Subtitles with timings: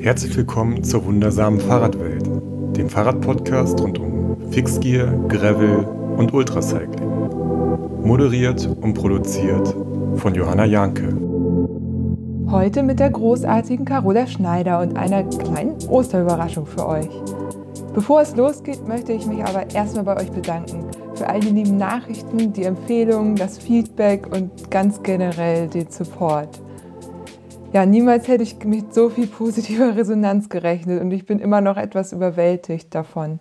[0.00, 2.24] Herzlich willkommen zur wundersamen Fahrradwelt,
[2.76, 5.86] dem Fahrradpodcast rund um Fixgear, Gravel
[6.16, 7.08] und Ultracycling.
[8.04, 9.74] Moderiert und produziert
[10.14, 11.16] von Johanna Janke.
[12.50, 17.10] Heute mit der großartigen Carola Schneider und einer kleinen Osterüberraschung für euch.
[17.92, 20.84] Bevor es losgeht, möchte ich mich aber erstmal bei euch bedanken
[21.18, 26.60] für all die lieben Nachrichten, die Empfehlungen, das Feedback und ganz generell den Support.
[27.72, 31.76] Ja, niemals hätte ich mit so viel positiver Resonanz gerechnet und ich bin immer noch
[31.76, 33.40] etwas überwältigt davon.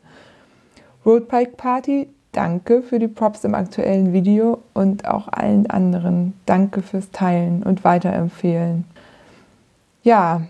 [1.05, 6.33] Roadbike Party, danke für die Props im aktuellen Video und auch allen anderen.
[6.45, 8.83] Danke fürs Teilen und Weiterempfehlen.
[10.03, 10.41] Ja,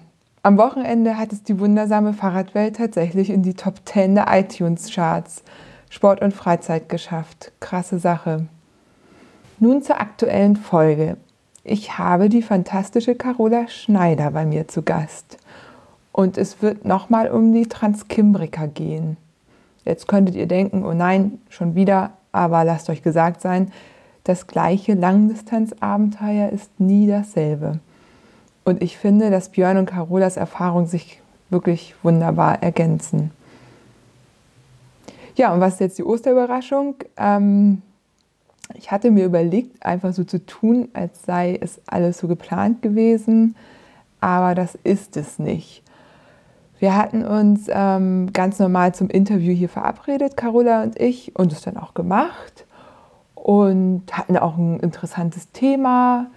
[0.42, 5.44] am Wochenende hat es die wundersame Fahrradwelt tatsächlich in die Top 10 der iTunes-Charts
[5.90, 7.52] Sport und Freizeit geschafft.
[7.60, 8.48] Krasse Sache.
[9.60, 11.18] Nun zur aktuellen Folge.
[11.70, 15.38] Ich habe die fantastische Carola Schneider bei mir zu Gast.
[16.14, 19.18] Und es wird nochmal um die Transkimbrika gehen.
[19.84, 23.74] Jetzt könntet ihr denken, oh nein, schon wieder, aber lasst euch gesagt sein,
[24.24, 27.82] das gleiche Langdistanzabenteuer ist nie dasselbe.
[28.64, 31.20] Und ich finde, dass Björn und Carolas Erfahrung sich
[31.50, 33.32] wirklich wunderbar ergänzen.
[35.36, 36.96] Ja, und was ist jetzt die Osterüberraschung?
[37.18, 37.82] Ähm,
[38.74, 43.56] ich hatte mir überlegt, einfach so zu tun, als sei es alles so geplant gewesen,
[44.20, 45.84] aber das ist es nicht.
[46.80, 51.62] Wir hatten uns ähm, ganz normal zum Interview hier verabredet, Carola und ich, und es
[51.62, 52.66] dann auch gemacht
[53.34, 56.28] und hatten auch ein interessantes Thema.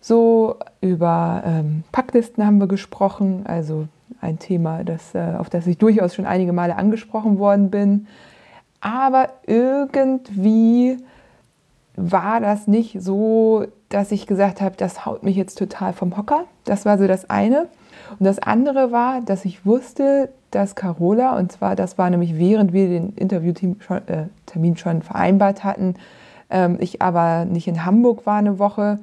[0.00, 3.88] So über ähm, Packlisten haben wir gesprochen, also
[4.20, 8.06] ein Thema, das, äh, auf das ich durchaus schon einige Male angesprochen worden bin.
[8.80, 10.98] Aber irgendwie
[11.98, 16.44] war das nicht so, dass ich gesagt habe, das haut mich jetzt total vom Hocker.
[16.64, 17.66] Das war so das eine.
[18.18, 22.72] Und das andere war, dass ich wusste, dass Carola, und zwar das war nämlich während
[22.72, 25.94] wir den Interviewtermin schon, äh, schon vereinbart hatten,
[26.50, 28.98] ähm, ich aber nicht in Hamburg war eine Woche,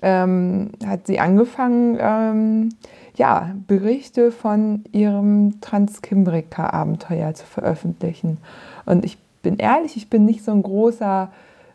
[0.00, 2.68] ähm, hat sie angefangen, ähm,
[3.14, 8.38] ja, Berichte von ihrem Transkimbrika-Abenteuer zu veröffentlichen.
[8.86, 11.30] Und ich bin ehrlich, ich bin nicht so ein großer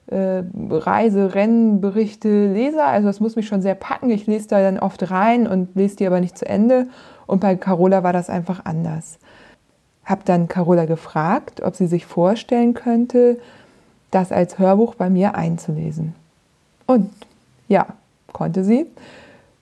[0.08, 2.86] äh, Reise, Rennen, Berichte, Leser.
[2.88, 4.10] Also das muss mich schon sehr packen.
[4.10, 6.88] Ich lese da dann oft rein und lese die aber nicht zu Ende.
[7.26, 9.20] Und bei Carola war das einfach anders.
[10.06, 13.40] Habe dann Carola gefragt, ob sie sich vorstellen könnte,
[14.12, 16.16] das als Hörbuch bei mir einzulesen.
[16.86, 17.12] Und
[17.68, 17.88] ja,
[18.32, 18.86] konnte sie.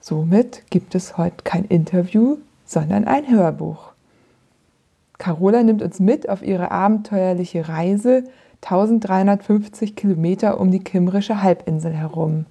[0.00, 3.92] Somit gibt es heute kein Interview, sondern ein Hörbuch.
[5.18, 8.24] Carola nimmt uns mit auf ihre abenteuerliche Reise
[8.62, 12.46] 1350 Kilometer um die Kimmerische Halbinsel herum.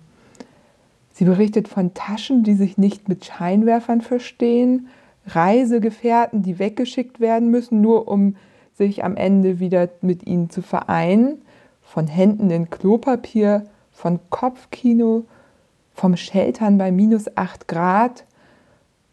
[1.13, 4.87] Sie berichtet von Taschen, die sich nicht mit Scheinwerfern verstehen,
[5.27, 8.35] Reisegefährten, die weggeschickt werden müssen, nur um
[8.73, 11.41] sich am Ende wieder mit ihnen zu vereinen,
[11.81, 15.23] von Händen in Klopapier, von Kopfkino,
[15.93, 18.25] vom Sheltern bei minus 8 Grad,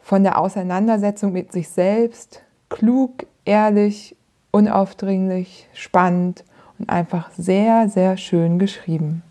[0.00, 4.16] von der Auseinandersetzung mit sich selbst, klug, ehrlich,
[4.50, 6.44] unaufdringlich, spannend
[6.82, 9.22] und einfach sehr, sehr schön geschrieben.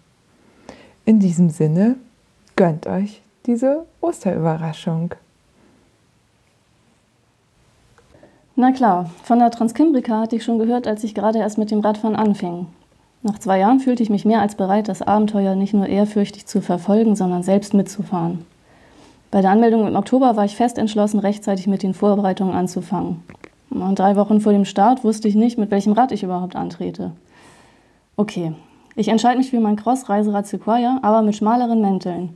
[1.04, 1.96] In diesem Sinne,
[2.56, 5.14] gönnt euch diese Osterüberraschung.
[8.56, 11.80] Na klar, von der Transkimbrika hatte ich schon gehört, als ich gerade erst mit dem
[11.80, 12.68] Radfahren anfing.
[13.24, 16.62] Nach zwei Jahren fühlte ich mich mehr als bereit, das Abenteuer nicht nur ehrfürchtig zu
[16.62, 18.46] verfolgen, sondern selbst mitzufahren.
[19.30, 23.24] Bei der Anmeldung im Oktober war ich fest entschlossen, rechtzeitig mit den Vorbereitungen anzufangen.
[23.70, 27.12] Und drei Wochen vor dem Start wusste ich nicht, mit welchem Rad ich überhaupt antrete.
[28.18, 28.54] Okay,
[28.96, 32.36] ich entscheide mich für mein Cross-Reiserad Sequoia, aber mit schmaleren Mänteln.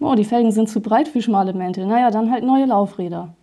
[0.00, 1.86] Oh, die Felgen sind zu breit für schmale Mäntel.
[1.86, 3.34] Naja, dann halt neue Laufräder.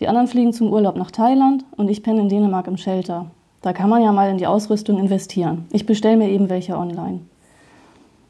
[0.00, 3.30] Die anderen fliegen zum Urlaub nach Thailand und ich penne in Dänemark im Shelter.
[3.62, 5.66] Da kann man ja mal in die Ausrüstung investieren.
[5.72, 7.20] Ich bestelle mir eben welche online.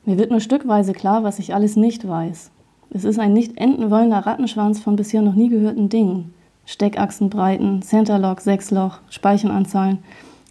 [0.04, 2.50] Mir wird nur stückweise klar, was ich alles nicht weiß.
[2.90, 6.32] Es ist ein nicht enden wollender Rattenschwanz von bisher noch nie gehörten Dingen.
[6.64, 9.99] Steckachsenbreiten, Centerlock, Sechsloch, Speichenanzahlen.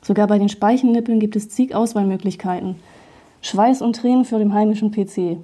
[0.05, 2.75] Sogar bei den Speichennippeln gibt es zig Auswahlmöglichkeiten.
[3.41, 5.39] Schweiß und Tränen für den heimischen PC.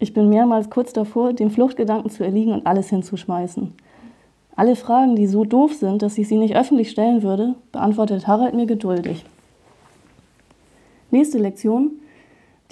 [0.00, 3.72] Ich bin mehrmals kurz davor, dem Fluchtgedanken zu erliegen und alles hinzuschmeißen.
[4.56, 8.54] Alle Fragen, die so doof sind, dass ich sie nicht öffentlich stellen würde, beantwortet Harald
[8.54, 9.24] mir geduldig.
[11.12, 11.92] Nächste Lektion.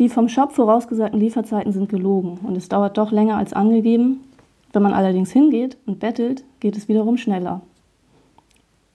[0.00, 4.24] Die vom Shop vorausgesagten Lieferzeiten sind gelogen und es dauert doch länger als angegeben,
[4.72, 7.62] wenn man allerdings hingeht und bettelt, geht es wiederum schneller.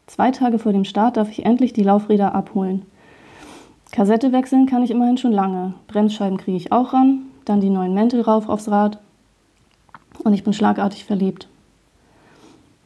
[0.07, 2.85] Zwei Tage vor dem Start darf ich endlich die Laufräder abholen.
[3.91, 5.73] Kassette wechseln kann ich immerhin schon lange.
[5.87, 8.99] Bremsscheiben kriege ich auch ran, dann die neuen Mäntel rauf aufs Rad
[10.23, 11.47] und ich bin schlagartig verliebt.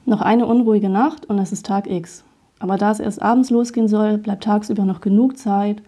[0.05, 2.23] Noch eine unruhige Nacht und es ist Tag X.
[2.59, 5.81] Aber da es erst abends losgehen soll, bleibt tagsüber noch genug Zeit,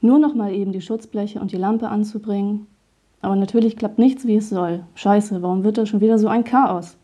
[0.00, 2.66] nur noch mal eben die Schutzbleche und die Lampe anzubringen.
[3.22, 4.84] Aber natürlich klappt nichts, wie es soll.
[4.94, 6.96] Scheiße, warum wird das schon wieder so ein Chaos?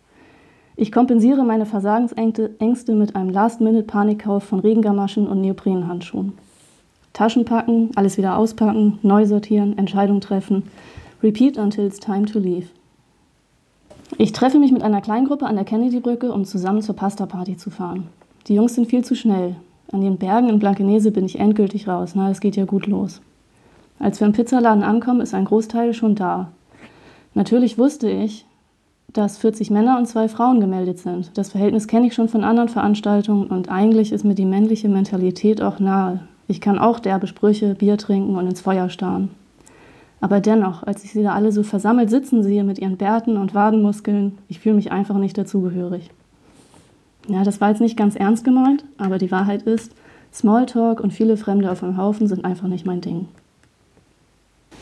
[0.78, 6.34] Ich kompensiere meine Versagensängste mit einem Last-Minute-Panikkauf von Regengamaschen und Neoprenhandschuhen.
[7.14, 10.64] Taschen packen, alles wieder auspacken, neu sortieren, Entscheidung treffen.
[11.22, 12.66] Repeat until it's time to leave.
[14.18, 18.08] Ich treffe mich mit einer Kleingruppe an der Kennedy-Brücke, um zusammen zur Pasta-Party zu fahren.
[18.46, 19.56] Die Jungs sind viel zu schnell.
[19.92, 22.12] An den Bergen in Blankenese bin ich endgültig raus.
[22.14, 23.22] Na, es geht ja gut los.
[23.98, 26.52] Als wir im Pizzaladen ankommen, ist ein Großteil schon da.
[27.32, 28.44] Natürlich wusste ich,
[29.12, 31.30] dass 40 Männer und zwei Frauen gemeldet sind.
[31.38, 35.62] Das Verhältnis kenne ich schon von anderen Veranstaltungen und eigentlich ist mir die männliche Mentalität
[35.62, 36.20] auch nahe.
[36.48, 39.30] Ich kann auch derbe Sprüche, Bier trinken und ins Feuer starren.
[40.20, 43.54] Aber dennoch, als ich sie da alle so versammelt sitzen sehe mit ihren Bärten und
[43.54, 46.10] Wadenmuskeln, ich fühle mich einfach nicht dazugehörig.
[47.28, 49.92] Ja, das war jetzt nicht ganz ernst gemeint, aber die Wahrheit ist,
[50.32, 53.28] Smalltalk und viele Fremde auf einem Haufen sind einfach nicht mein Ding.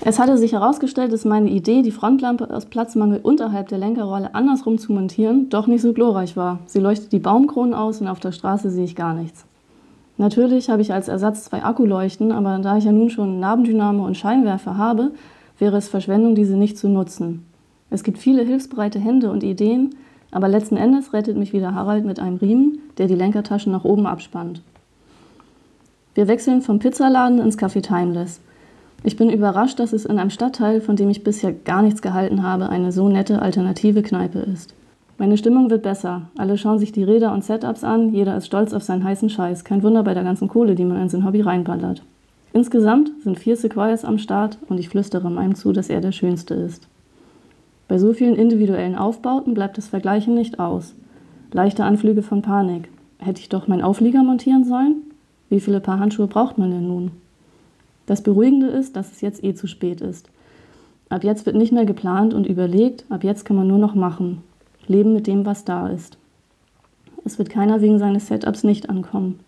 [0.00, 4.78] Es hatte sich herausgestellt, dass meine Idee, die Frontlampe aus Platzmangel unterhalb der Lenkerrolle andersrum
[4.78, 6.58] zu montieren, doch nicht so glorreich war.
[6.66, 9.46] Sie leuchtet die Baumkronen aus und auf der Straße sehe ich gar nichts.
[10.16, 14.16] Natürlich habe ich als Ersatz zwei Akkuleuchten, aber da ich ja nun schon Nabendynamo und
[14.16, 15.12] Scheinwerfer habe,
[15.58, 17.46] wäre es Verschwendung, diese nicht zu nutzen.
[17.90, 19.94] Es gibt viele hilfsbereite Hände und Ideen,
[20.30, 24.06] aber letzten Endes rettet mich wieder Harald mit einem Riemen, der die Lenkertaschen nach oben
[24.06, 24.62] abspannt.
[26.14, 28.40] Wir wechseln vom Pizzaladen ins Café Timeless.
[29.02, 32.42] Ich bin überrascht, dass es in einem Stadtteil, von dem ich bisher gar nichts gehalten
[32.42, 34.74] habe, eine so nette alternative Kneipe ist.
[35.18, 36.22] Meine Stimmung wird besser.
[36.36, 39.64] Alle schauen sich die Räder und Setups an, jeder ist stolz auf seinen heißen Scheiß.
[39.64, 42.02] Kein Wunder bei der ganzen Kohle, die man in sein Hobby reinballert.
[42.52, 46.54] Insgesamt sind vier Sequoias am Start und ich flüstere meinem zu, dass er der Schönste
[46.54, 46.88] ist.
[47.88, 50.94] Bei so vielen individuellen Aufbauten bleibt das Vergleichen nicht aus.
[51.52, 52.88] Leichte Anflüge von Panik.
[53.18, 55.02] Hätte ich doch meinen Auflieger montieren sollen?
[55.48, 57.10] Wie viele Paar Handschuhe braucht man denn nun?
[58.06, 60.28] Das Beruhigende ist, dass es jetzt eh zu spät ist.
[61.08, 64.42] Ab jetzt wird nicht mehr geplant und überlegt, ab jetzt kann man nur noch machen.
[64.86, 66.18] Leben mit dem, was da ist.
[67.24, 69.40] Es wird keiner wegen seines Setups nicht ankommen.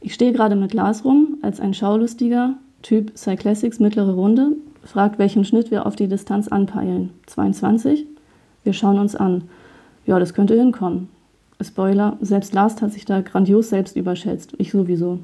[0.00, 4.52] Ich stehe gerade mit Lars rum, als ein Schaulustiger, Typ Cyclassics mittlere Runde,
[4.84, 7.10] fragt, welchen Schnitt wir auf die Distanz anpeilen.
[7.26, 8.06] 22?
[8.62, 9.44] Wir schauen uns an.
[10.06, 11.08] Ja, das könnte hinkommen.
[11.60, 14.54] Spoiler, selbst Lars hat sich da grandios selbst überschätzt.
[14.58, 15.18] Ich sowieso.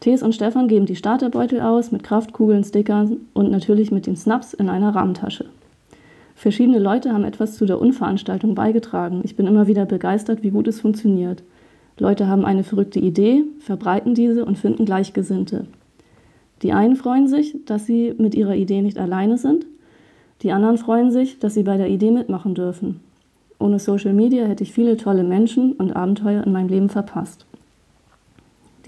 [0.00, 4.54] Thees und Stefan geben die Starterbeutel aus mit Kraftkugeln, Stickern und natürlich mit den Snaps
[4.54, 5.44] in einer Rahmentasche.
[6.34, 9.20] Verschiedene Leute haben etwas zu der Unveranstaltung beigetragen.
[9.24, 11.42] Ich bin immer wieder begeistert, wie gut es funktioniert.
[11.98, 15.66] Leute haben eine verrückte Idee, verbreiten diese und finden Gleichgesinnte.
[16.62, 19.66] Die einen freuen sich, dass sie mit ihrer Idee nicht alleine sind.
[20.40, 23.00] Die anderen freuen sich, dass sie bei der Idee mitmachen dürfen.
[23.58, 27.44] Ohne Social Media hätte ich viele tolle Menschen und Abenteuer in meinem Leben verpasst.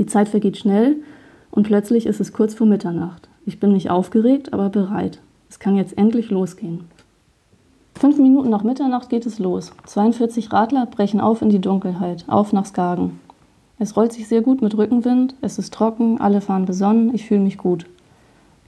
[0.02, 0.96] Die Zeit vergeht schnell
[1.52, 3.28] und plötzlich ist es kurz vor Mitternacht.
[3.46, 5.20] Ich bin nicht aufgeregt, aber bereit.
[5.48, 6.86] Es kann jetzt endlich losgehen.
[7.94, 9.70] Fünf Minuten nach Mitternacht geht es los.
[9.86, 13.20] 42 Radler brechen auf in die Dunkelheit, auf nach Skagen.
[13.78, 17.42] Es rollt sich sehr gut mit Rückenwind, es ist trocken, alle fahren besonnen, ich fühle
[17.42, 17.86] mich gut.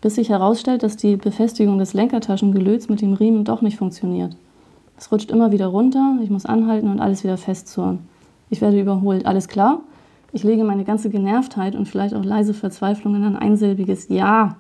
[0.03, 4.37] Bis sich herausstellt, dass die Befestigung des Lenkertaschengelöts mit dem Riemen doch nicht funktioniert.
[4.97, 8.07] Es rutscht immer wieder runter, ich muss anhalten und alles wieder festzurren.
[8.51, 9.27] Ich werde überholt.
[9.27, 9.81] Alles klar?
[10.35, 14.57] Ich lege meine ganze Genervtheit und vielleicht auch leise Verzweiflung in ein einsilbiges Ja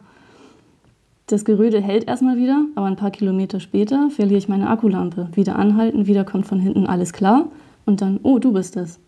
[1.27, 5.29] das Gerödel hält erstmal wieder, aber ein paar Kilometer später verliere ich meine Akkulampe.
[5.33, 7.47] Wieder anhalten, wieder kommt von hinten alles klar
[7.87, 9.01] und dann, oh, du bist es.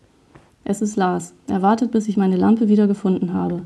[0.63, 1.35] Es ist Lars.
[1.47, 3.61] Er wartet, bis ich meine Lampe wieder gefunden habe.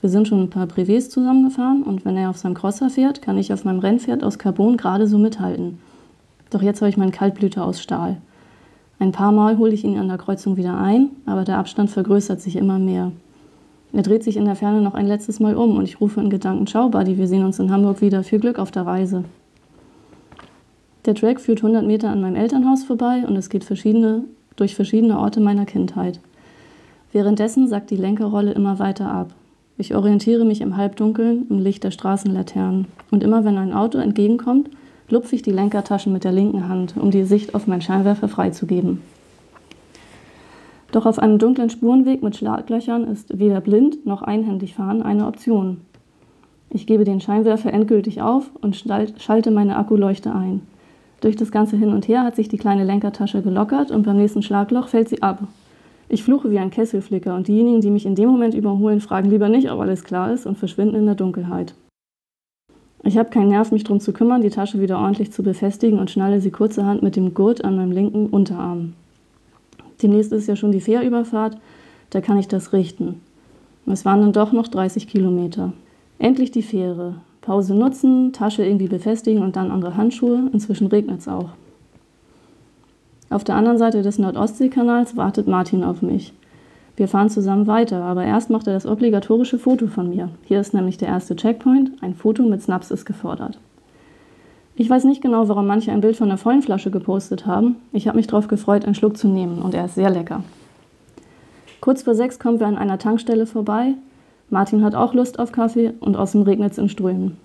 [0.00, 3.36] Wir sind schon ein paar Privés zusammengefahren und wenn er auf seinem Crosser fährt, kann
[3.36, 5.80] ich auf meinem Rennpferd aus Carbon gerade so mithalten.
[6.50, 8.18] Doch jetzt habe ich meinen Kaltblüter aus Stahl.
[8.98, 12.40] Ein paar Mal hole ich ihn an der Kreuzung wieder ein, aber der Abstand vergrößert
[12.40, 13.12] sich immer mehr.
[13.92, 16.30] Er dreht sich in der Ferne noch ein letztes Mal um und ich rufe in
[16.30, 18.22] Gedanken, ciao Buddy, wir sehen uns in Hamburg wieder.
[18.22, 19.24] Viel Glück auf der Reise.
[21.06, 24.24] Der Track führt 100 Meter an meinem Elternhaus vorbei und es geht verschiedene,
[24.56, 26.20] durch verschiedene Orte meiner Kindheit.
[27.12, 29.32] Währenddessen sackt die Lenkerrolle immer weiter ab.
[29.78, 32.88] Ich orientiere mich im Halbdunkeln im Licht der Straßenlaternen.
[33.10, 34.68] Und immer wenn ein Auto entgegenkommt,
[35.08, 39.02] lupfe ich die Lenkertaschen mit der linken Hand, um die Sicht auf meinen Scheinwerfer freizugeben.
[40.92, 45.82] Doch auf einem dunklen Spurenweg mit Schlaglöchern ist weder blind noch einhändig fahren eine Option.
[46.70, 50.62] Ich gebe den Scheinwerfer endgültig auf und schalte meine Akkuleuchte ein.
[51.20, 54.42] Durch das ganze Hin und Her hat sich die kleine Lenkertasche gelockert und beim nächsten
[54.42, 55.42] Schlagloch fällt sie ab.
[56.08, 59.48] Ich fluche wie ein Kesselflicker und diejenigen, die mich in dem Moment überholen, fragen lieber
[59.48, 61.74] nicht, ob alles klar ist und verschwinden in der Dunkelheit.
[63.08, 66.10] Ich habe keinen Nerv, mich darum zu kümmern, die Tasche wieder ordentlich zu befestigen und
[66.10, 68.92] schnalle sie kurzerhand mit dem Gurt an meinem linken Unterarm.
[70.02, 71.56] Demnächst ist ja schon die Fährüberfahrt,
[72.10, 73.22] da kann ich das richten.
[73.86, 75.72] Es waren dann doch noch 30 Kilometer.
[76.18, 77.14] Endlich die Fähre.
[77.40, 80.50] Pause nutzen, Tasche irgendwie befestigen und dann andere Handschuhe.
[80.52, 81.48] Inzwischen regnet es auch.
[83.30, 86.34] Auf der anderen Seite des Nordostseekanals wartet Martin auf mich.
[86.98, 90.30] Wir fahren zusammen weiter, aber erst macht er das obligatorische Foto von mir.
[90.42, 91.92] Hier ist nämlich der erste Checkpoint.
[92.02, 93.60] Ein Foto mit Snaps ist gefordert.
[94.74, 97.76] Ich weiß nicht genau, warum manche ein Bild von der vollen Flasche gepostet haben.
[97.92, 100.42] Ich habe mich darauf gefreut, einen Schluck zu nehmen und er ist sehr lecker.
[101.80, 103.94] Kurz vor sechs kommen wir an einer Tankstelle vorbei.
[104.50, 107.36] Martin hat auch Lust auf Kaffee und außerdem regnet es in Strömen.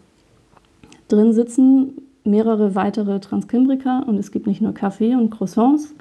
[1.10, 5.94] Drin sitzen mehrere weitere Transkimbrika und es gibt nicht nur Kaffee und Croissants,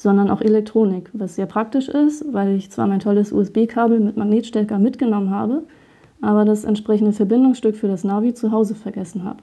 [0.00, 4.78] sondern auch Elektronik, was sehr praktisch ist, weil ich zwar mein tolles USB-Kabel mit Magnetstecker
[4.78, 5.62] mitgenommen habe,
[6.22, 9.42] aber das entsprechende Verbindungsstück für das Navi zu Hause vergessen habe.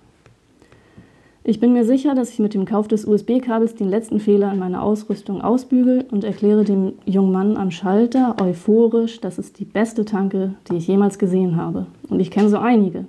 [1.43, 4.57] Ich bin mir sicher, dass ich mit dem Kauf des USB-Kabels den letzten Fehler in
[4.57, 10.05] meiner Ausrüstung ausbügel und erkläre dem jungen Mann am Schalter euphorisch, das ist die beste
[10.05, 11.85] Tanke, die ich jemals gesehen habe.
[12.09, 13.05] Und ich kenne so einige.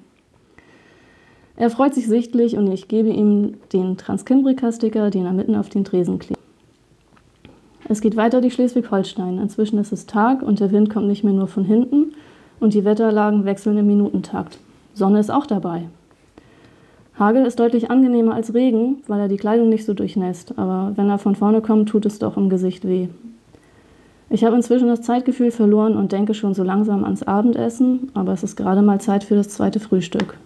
[1.56, 5.84] Er freut sich sichtlich und ich gebe ihm den Transkimbrika-Sticker, den er mitten auf den
[5.84, 6.47] Tresen klebt.
[7.90, 9.38] Es geht weiter durch Schleswig-Holstein.
[9.38, 12.12] Inzwischen ist es Tag und der Wind kommt nicht mehr nur von hinten
[12.60, 14.58] und die Wetterlagen wechseln im Minutentakt.
[14.92, 15.84] Sonne ist auch dabei.
[17.18, 21.08] Hagel ist deutlich angenehmer als Regen, weil er die Kleidung nicht so durchnässt, aber wenn
[21.08, 23.08] er von vorne kommt, tut es doch im Gesicht weh.
[24.30, 28.42] Ich habe inzwischen das Zeitgefühl verloren und denke schon so langsam ans Abendessen, aber es
[28.42, 30.36] ist gerade mal Zeit für das zweite Frühstück.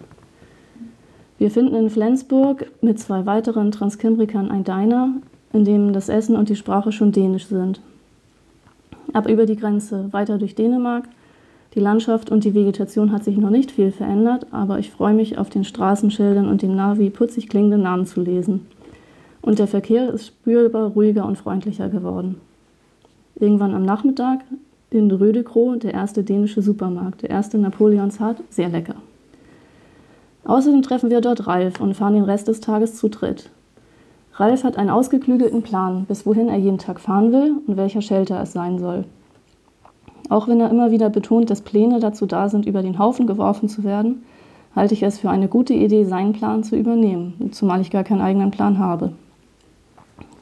[1.37, 5.09] Wir finden in Flensburg mit zwei weiteren Transkimbrikern ein Diner,
[5.53, 7.79] in dem das Essen und die Sprache schon dänisch sind.
[9.13, 11.05] Ab über die Grenze, weiter durch Dänemark.
[11.75, 15.37] Die Landschaft und die Vegetation hat sich noch nicht viel verändert, aber ich freue mich
[15.37, 18.67] auf den Straßenschildern und den Navi putzig klingende Namen zu lesen.
[19.41, 22.39] Und der Verkehr ist spürbar ruhiger und freundlicher geworden.
[23.35, 24.39] Irgendwann am Nachmittag
[24.89, 28.95] in Rödekro, der erste dänische Supermarkt, der erste Napoleonshardt, sehr lecker.
[30.45, 33.49] Außerdem treffen wir dort Ralf und fahren den Rest des Tages zu dritt.
[34.35, 38.41] Ralf hat einen ausgeklügelten Plan, bis wohin er jeden Tag fahren will und welcher Shelter
[38.41, 39.05] es sein soll.
[40.29, 43.69] Auch wenn er immer wieder betont, dass Pläne dazu da sind, über den Haufen geworfen
[43.69, 44.23] zu werden,
[44.75, 48.21] halte ich es für eine gute Idee, seinen Plan zu übernehmen, zumal ich gar keinen
[48.21, 49.13] eigenen Plan habe.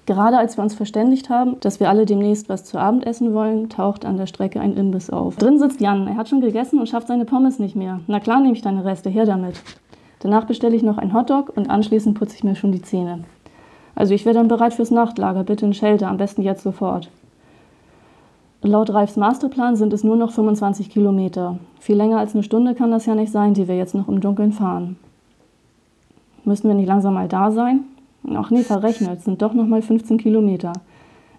[0.05, 3.69] Gerade als wir uns verständigt haben, dass wir alle demnächst was zu Abend essen wollen,
[3.69, 5.35] taucht an der Strecke ein Imbiss auf.
[5.35, 6.07] Drin sitzt Jan.
[6.07, 7.99] Er hat schon gegessen und schafft seine Pommes nicht mehr.
[8.07, 9.61] Na klar nehme ich deine Reste, her damit.
[10.19, 13.23] Danach bestelle ich noch einen Hotdog und anschließend putze ich mir schon die Zähne.
[13.95, 17.09] Also ich wäre dann bereit fürs Nachtlager, bitte ein Shelter, am besten jetzt sofort.
[18.63, 21.57] Laut Ralfs Masterplan sind es nur noch 25 Kilometer.
[21.79, 24.21] Viel länger als eine Stunde kann das ja nicht sein, die wir jetzt noch im
[24.21, 24.97] Dunkeln fahren.
[26.45, 27.81] Müssen wir nicht langsam mal da sein?
[28.35, 30.73] Ach nee, verrechnet, es sind doch noch mal 15 Kilometer.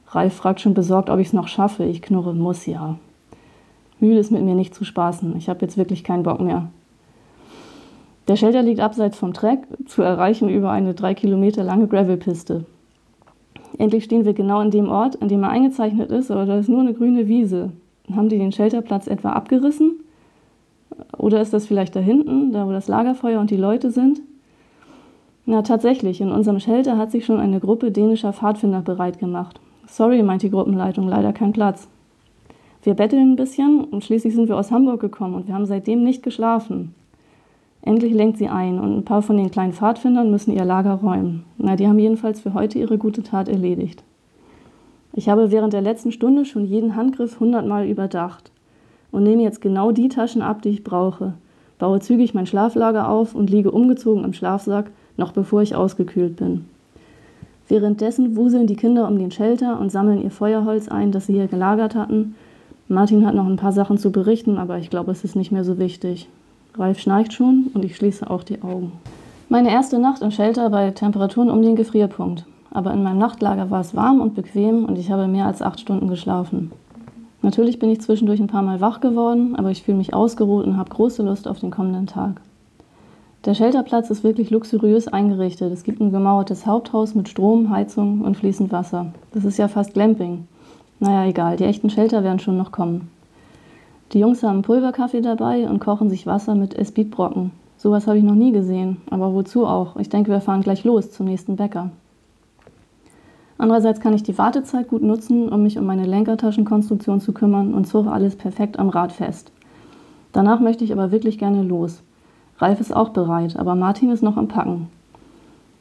[0.09, 1.85] Ralf fragt schon besorgt, ob ich es noch schaffe.
[1.85, 2.97] Ich knurre, muss ja.
[4.01, 5.37] Müde ist mit mir nicht zu spaßen.
[5.37, 6.69] Ich habe jetzt wirklich keinen Bock mehr.
[8.29, 12.64] Der Shelter liegt abseits vom Track, zu erreichen über eine drei Kilometer lange Gravelpiste.
[13.79, 16.69] Endlich stehen wir genau an dem Ort, an dem er eingezeichnet ist, aber da ist
[16.69, 17.71] nur eine grüne Wiese.
[18.14, 20.00] Haben die den Shelterplatz etwa abgerissen?
[21.19, 24.21] Oder ist das vielleicht da hinten, da wo das Lagerfeuer und die Leute sind?
[25.45, 29.61] Na tatsächlich, in unserem Shelter hat sich schon eine Gruppe dänischer Pfadfinder bereit gemacht.
[29.88, 31.88] Sorry, meint die Gruppenleitung, leider kein Platz.
[32.85, 36.05] Wir betteln ein bisschen und schließlich sind wir aus Hamburg gekommen und wir haben seitdem
[36.05, 36.95] nicht geschlafen.
[37.85, 41.45] Endlich lenkt sie ein und ein paar von den kleinen Pfadfindern müssen ihr Lager räumen.
[41.59, 44.05] Na, die haben jedenfalls für heute ihre gute Tat erledigt.
[45.12, 48.51] Ich habe während der letzten Stunde schon jeden Handgriff hundertmal überdacht
[49.11, 51.35] und nehme jetzt genau die Taschen ab, die ich brauche,
[51.79, 56.65] baue zügig mein Schlaflager auf und liege umgezogen im Schlafsack, noch bevor ich ausgekühlt bin.
[57.69, 61.49] Währenddessen wuseln die Kinder um den Shelter und sammeln ihr Feuerholz ein, das sie hier
[61.49, 62.37] gelagert hatten.
[62.89, 65.65] Martin hat noch ein paar Sachen zu berichten, aber ich glaube, es ist nicht mehr
[65.65, 66.29] so wichtig.
[66.76, 68.93] Ralf schnarcht schon und ich schließe auch die Augen.
[69.49, 72.47] Meine erste Nacht im Shelter bei Temperaturen um den Gefrierpunkt.
[72.71, 75.79] Aber in meinem Nachtlager war es warm und bequem und ich habe mehr als acht
[75.79, 76.73] Stunden geschlafen.
[77.43, 80.79] Natürlich bin ich zwischendurch ein paar Mal wach geworden, aber ich fühle mich ausgeruht und
[80.79, 82.41] habe große Lust auf den kommenden Tag.
[83.45, 85.73] Der Shelterplatz ist wirklich luxuriös eingerichtet.
[85.73, 89.12] Es gibt ein gemauertes Haupthaus mit Strom, Heizung und fließend Wasser.
[89.33, 90.47] Das ist ja fast Glamping.
[91.00, 93.11] Naja, egal, die echten Shelter werden schon noch kommen.
[94.12, 97.50] Die Jungs haben Pulverkaffee dabei und kochen sich Wasser mit Esbitbrocken.
[97.78, 99.97] Sowas habe ich noch nie gesehen, aber wozu auch?
[99.97, 101.90] Ich denke, wir fahren gleich los zum nächsten Bäcker.
[103.57, 107.87] Andererseits kann ich die Wartezeit gut nutzen, um mich um meine Lenkertaschenkonstruktion zu kümmern und
[107.87, 109.50] zurre alles perfekt am Rad fest.
[110.33, 112.02] Danach möchte ich aber wirklich gerne los.
[112.59, 114.88] Ralf ist auch bereit, aber Martin ist noch am Packen.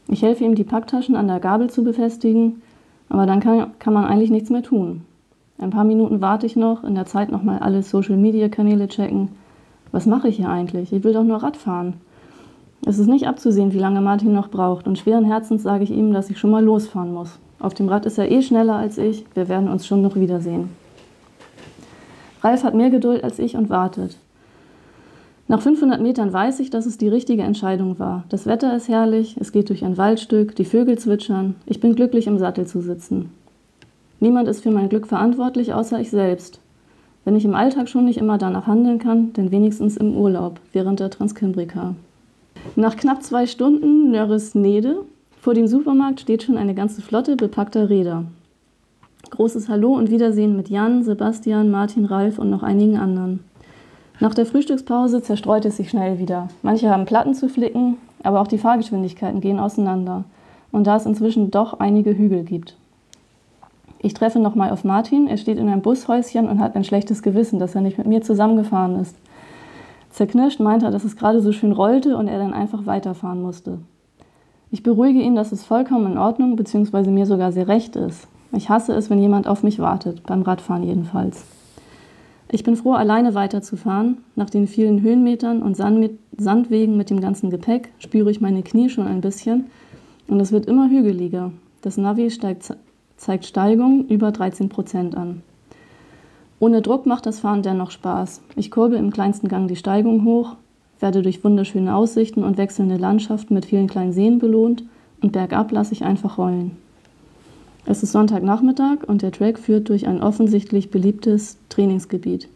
[0.07, 2.61] Ich helfe ihm, die Packtaschen an der Gabel zu befestigen,
[3.09, 5.01] aber dann kann, kann man eigentlich nichts mehr tun.
[5.61, 9.29] Ein paar Minuten warte ich noch, in der Zeit nochmal alle Social-Media-Kanäle checken.
[9.91, 10.91] Was mache ich hier eigentlich?
[10.91, 11.93] Ich will doch nur Radfahren.
[12.83, 16.13] Es ist nicht abzusehen, wie lange Martin noch braucht und schweren Herzens sage ich ihm,
[16.13, 17.37] dass ich schon mal losfahren muss.
[17.59, 20.69] Auf dem Rad ist er eh schneller als ich, wir werden uns schon noch wiedersehen.
[22.41, 24.17] Ralf hat mehr Geduld als ich und wartet.
[25.47, 28.23] Nach 500 Metern weiß ich, dass es die richtige Entscheidung war.
[28.29, 32.25] Das Wetter ist herrlich, es geht durch ein Waldstück, die Vögel zwitschern, ich bin glücklich
[32.25, 33.29] im Sattel zu sitzen.
[34.21, 36.59] Niemand ist für mein Glück verantwortlich, außer ich selbst.
[37.25, 40.99] Wenn ich im Alltag schon nicht immer danach handeln kann, dann wenigstens im Urlaub während
[40.99, 41.95] der Transkimbrika.
[42.75, 44.97] Nach knapp zwei Stunden Nörres-Nede
[45.39, 48.25] vor dem Supermarkt steht schon eine ganze Flotte bepackter Räder.
[49.31, 53.39] Großes Hallo und Wiedersehen mit Jan, Sebastian, Martin, Ralf und noch einigen anderen.
[54.19, 56.49] Nach der Frühstückspause zerstreut es sich schnell wieder.
[56.61, 60.25] Manche haben Platten zu flicken, aber auch die Fahrgeschwindigkeiten gehen auseinander.
[60.71, 62.77] Und da es inzwischen doch einige Hügel gibt.
[64.03, 65.27] Ich treffe nochmal auf Martin.
[65.27, 68.21] Er steht in einem Bushäuschen und hat ein schlechtes Gewissen, dass er nicht mit mir
[68.21, 69.15] zusammengefahren ist.
[70.09, 73.77] Zerknirscht meint er, dass es gerade so schön rollte und er dann einfach weiterfahren musste.
[74.71, 77.11] Ich beruhige ihn, dass es vollkommen in Ordnung bzw.
[77.11, 78.27] mir sogar sehr recht ist.
[78.53, 81.45] Ich hasse es, wenn jemand auf mich wartet, beim Radfahren jedenfalls.
[82.49, 84.17] Ich bin froh, alleine weiterzufahren.
[84.35, 89.07] Nach den vielen Höhenmetern und Sandwegen mit dem ganzen Gepäck spüre ich meine Knie schon
[89.07, 89.67] ein bisschen
[90.27, 91.51] und es wird immer hügeliger.
[91.81, 92.75] Das Navi steigt,
[93.21, 95.43] zeigt Steigung über 13 Prozent an.
[96.59, 98.41] Ohne Druck macht das Fahren dennoch Spaß.
[98.55, 100.55] Ich kurbel im kleinsten Gang die Steigung hoch,
[100.99, 104.83] werde durch wunderschöne Aussichten und wechselnde Landschaften mit vielen kleinen Seen belohnt
[105.21, 106.77] und bergab lasse ich einfach rollen.
[107.85, 112.49] Es ist Sonntagnachmittag und der Track führt durch ein offensichtlich beliebtes Trainingsgebiet.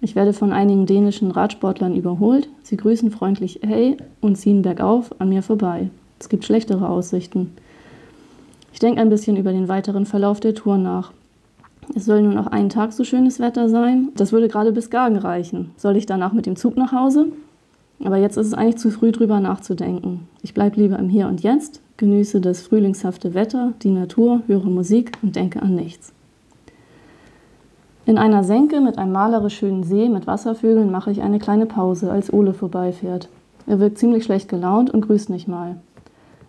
[0.00, 2.48] Ich werde von einigen dänischen Radsportlern überholt.
[2.62, 5.90] Sie grüßen freundlich Hey und ziehen bergauf an mir vorbei.
[6.20, 7.50] Es gibt schlechtere Aussichten.
[8.72, 11.12] Ich denke ein bisschen über den weiteren Verlauf der Tour nach.
[11.94, 14.10] Es soll nur noch einen Tag so schönes Wetter sein.
[14.16, 15.72] Das würde gerade bis Gagen reichen.
[15.76, 17.26] Soll ich danach mit dem Zug nach Hause?
[18.04, 20.28] Aber jetzt ist es eigentlich zu früh drüber nachzudenken.
[20.42, 25.12] Ich bleibe lieber im Hier und Jetzt, genieße das frühlingshafte Wetter, die Natur, höre Musik
[25.22, 26.12] und denke an nichts.
[28.06, 32.10] In einer Senke mit einem malerisch schönen See mit Wasservögeln mache ich eine kleine Pause,
[32.10, 33.28] als Ole vorbeifährt.
[33.66, 35.76] Er wirkt ziemlich schlecht gelaunt und grüßt nicht mal.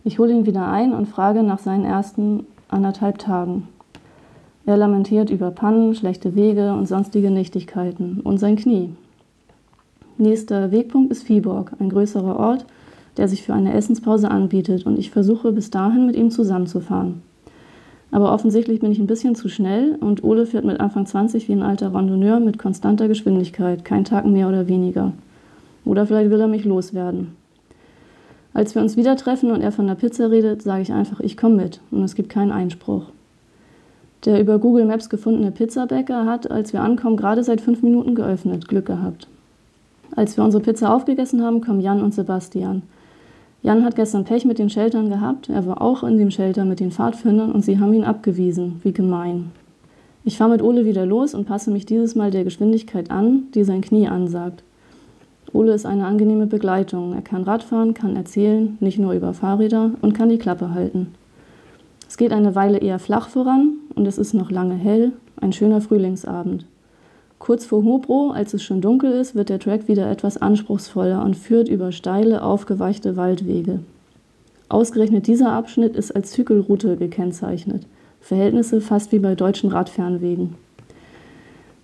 [0.03, 3.67] Ich hole ihn wieder ein und frage nach seinen ersten anderthalb Tagen.
[4.65, 8.89] Er lamentiert über Pannen, schlechte Wege und sonstige Nichtigkeiten und sein Knie.
[10.17, 12.65] Nächster Wegpunkt ist Viborg, ein größerer Ort,
[13.17, 17.21] der sich für eine Essenspause anbietet und ich versuche bis dahin mit ihm zusammenzufahren.
[18.09, 21.53] Aber offensichtlich bin ich ein bisschen zu schnell und Ole fährt mit Anfang 20 wie
[21.53, 25.13] ein alter Randonneur mit konstanter Geschwindigkeit, kein Tag mehr oder weniger.
[25.85, 27.35] Oder vielleicht will er mich loswerden.
[28.53, 31.37] Als wir uns wieder treffen und er von der Pizza redet, sage ich einfach, ich
[31.37, 33.05] komme mit und es gibt keinen Einspruch.
[34.25, 38.67] Der über Google Maps gefundene Pizzabäcker hat, als wir ankommen, gerade seit fünf Minuten geöffnet.
[38.67, 39.27] Glück gehabt.
[40.15, 42.83] Als wir unsere Pizza aufgegessen haben, kommen Jan und Sebastian.
[43.63, 45.49] Jan hat gestern Pech mit den Sheltern gehabt.
[45.49, 48.79] Er war auch in dem Shelter mit den Pfadfindern und sie haben ihn abgewiesen.
[48.83, 49.51] Wie gemein.
[50.23, 53.63] Ich fahre mit Ole wieder los und passe mich dieses Mal der Geschwindigkeit an, die
[53.63, 54.63] sein Knie ansagt.
[55.53, 57.13] Ole ist eine angenehme Begleitung.
[57.13, 61.13] Er kann Radfahren, kann erzählen, nicht nur über Fahrräder und kann die Klappe halten.
[62.07, 65.81] Es geht eine Weile eher flach voran und es ist noch lange hell, ein schöner
[65.81, 66.65] Frühlingsabend.
[67.39, 71.35] Kurz vor Hobro, als es schon dunkel ist, wird der Track wieder etwas anspruchsvoller und
[71.35, 73.79] führt über steile, aufgeweichte Waldwege.
[74.69, 77.87] Ausgerechnet dieser Abschnitt ist als Zykkelroute gekennzeichnet.
[78.21, 80.55] Verhältnisse fast wie bei deutschen Radfernwegen.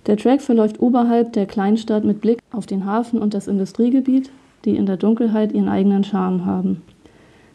[0.06, 4.32] Der Track verläuft oberhalb der Kleinstadt mit Blick auf den Hafen und das Industriegebiet,
[4.66, 6.82] die in der Dunkelheit ihren eigenen Charme haben.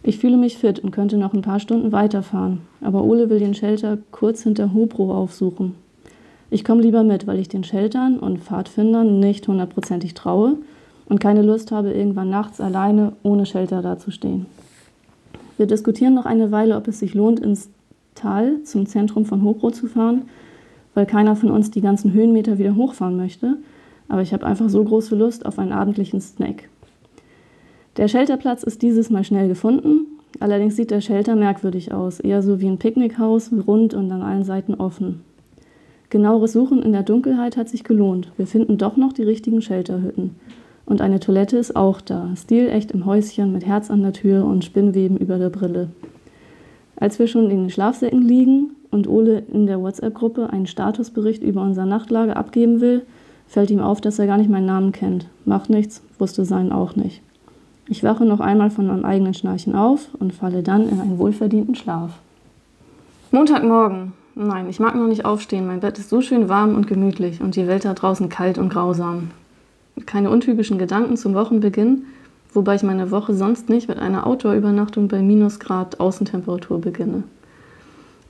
[0.04, 3.54] Ich fühle mich fit und könnte noch ein paar Stunden weiterfahren, aber Ole will den
[3.54, 5.74] Shelter kurz hinter Hobro aufsuchen.
[6.50, 10.56] Ich komme lieber mit, weil ich den Sheltern und Pfadfindern nicht hundertprozentig traue
[11.06, 14.46] und keine Lust habe, irgendwann nachts alleine ohne Shelter dazustehen.
[15.56, 17.70] Wir diskutieren noch eine Weile, ob es sich lohnt, ins
[18.14, 20.22] Tal zum Zentrum von Hobro zu fahren,
[20.94, 23.56] weil keiner von uns die ganzen Höhenmeter wieder hochfahren möchte,
[24.12, 26.68] aber ich habe einfach so große Lust auf einen abendlichen Snack.
[27.96, 30.06] Der Shelterplatz ist dieses Mal schnell gefunden.
[30.38, 34.44] Allerdings sieht der Shelter merkwürdig aus, eher so wie ein Picknickhaus, rund und an allen
[34.44, 35.22] Seiten offen.
[36.10, 38.30] Genaueres Suchen in der Dunkelheit hat sich gelohnt.
[38.36, 40.36] Wir finden doch noch die richtigen Shelterhütten.
[40.84, 44.62] Und eine Toilette ist auch da, stilecht im Häuschen mit Herz an der Tür und
[44.62, 45.88] Spinnweben über der Brille.
[46.96, 51.62] Als wir schon in den Schlafsäcken liegen und Ole in der WhatsApp-Gruppe einen Statusbericht über
[51.62, 53.06] unser Nachtlager abgeben will,
[53.52, 55.26] fällt ihm auf, dass er gar nicht meinen Namen kennt.
[55.44, 57.20] Macht nichts, wusste seinen auch nicht.
[57.86, 61.74] Ich wache noch einmal von meinem eigenen Schnarchen auf und falle dann in einen wohlverdienten
[61.74, 62.12] Schlaf.
[63.30, 64.14] Montagmorgen.
[64.34, 65.66] Nein, ich mag noch nicht aufstehen.
[65.66, 68.70] Mein Bett ist so schön warm und gemütlich und die Welt da draußen kalt und
[68.70, 69.30] grausam.
[70.06, 72.06] Keine untypischen Gedanken zum Wochenbeginn,
[72.54, 77.24] wobei ich meine Woche sonst nicht mit einer Outdoor-Übernachtung bei Minusgrad Außentemperatur beginne.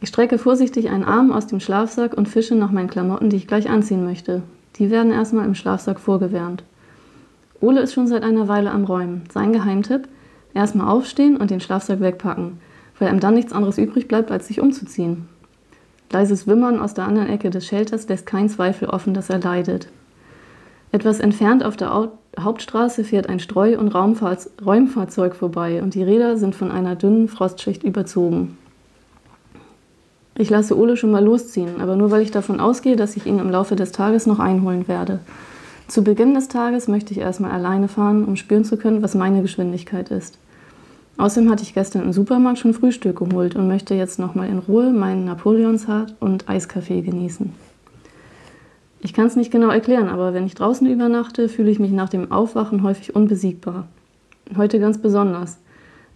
[0.00, 3.46] Ich strecke vorsichtig einen Arm aus dem Schlafsack und fische nach meinen Klamotten, die ich
[3.46, 4.42] gleich anziehen möchte.
[4.76, 6.64] Die werden erstmal im Schlafsack vorgewärmt.
[7.60, 9.22] Ole ist schon seit einer Weile am Räumen.
[9.32, 10.08] Sein Geheimtipp:
[10.54, 12.58] erstmal aufstehen und den Schlafsack wegpacken,
[12.98, 15.28] weil ihm dann nichts anderes übrig bleibt, als sich umzuziehen.
[16.10, 19.88] Leises Wimmern aus der anderen Ecke des Shelters lässt keinen Zweifel offen, dass er leidet.
[20.90, 26.54] Etwas entfernt auf der Hauptstraße fährt ein Streu- und Räumfahrzeug vorbei und die Räder sind
[26.54, 28.58] von einer dünnen Frostschicht überzogen.
[30.34, 33.38] Ich lasse Ole schon mal losziehen, aber nur weil ich davon ausgehe, dass ich ihn
[33.38, 35.20] im Laufe des Tages noch einholen werde.
[35.88, 39.42] Zu Beginn des Tages möchte ich erstmal alleine fahren, um spüren zu können, was meine
[39.42, 40.38] Geschwindigkeit ist.
[41.18, 44.90] Außerdem hatte ich gestern im Supermarkt schon Frühstück geholt und möchte jetzt nochmal in Ruhe
[44.90, 47.52] meinen Napoleonshart und Eiskaffee genießen.
[49.02, 52.08] Ich kann es nicht genau erklären, aber wenn ich draußen übernachte, fühle ich mich nach
[52.08, 53.88] dem Aufwachen häufig unbesiegbar.
[54.56, 55.58] Heute ganz besonders.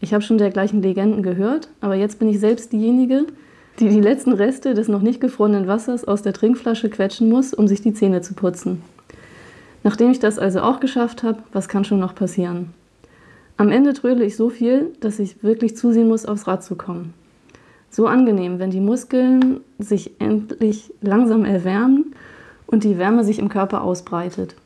[0.01, 3.27] Ich habe schon dergleichen Legenden gehört, aber jetzt bin ich selbst diejenige,
[3.79, 7.69] die die letzten Reste des noch nicht gefrorenen Wassers aus der Trinkflasche quetschen muss, um
[7.69, 8.83] sich die Zähne zu putzen.
[9.83, 12.71] Nachdem ich das also auch geschafft habe, was kann schon noch passieren?
[13.59, 17.15] Am Ende trödle ich so viel, dass ich wirklich zusehen muss, aufs Rad zu kommen.
[17.91, 22.15] So angenehm, wenn die Muskeln sich endlich langsam erwärmen
[22.67, 24.57] und die Wärme sich im Körper ausbreitet.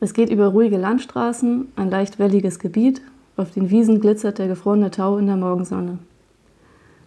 [0.00, 3.00] Es geht über ruhige Landstraßen, ein leicht welliges Gebiet,
[3.36, 5.98] auf den Wiesen glitzert der gefrorene Tau in der Morgensonne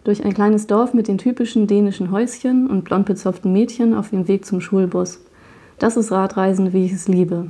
[0.04, 4.28] durch ein kleines Dorf mit den typischen dänischen Häuschen und blond bezopften Mädchen auf dem
[4.28, 5.20] Weg zum Schulbus.
[5.78, 7.48] Das ist Radreisen, wie ich es liebe.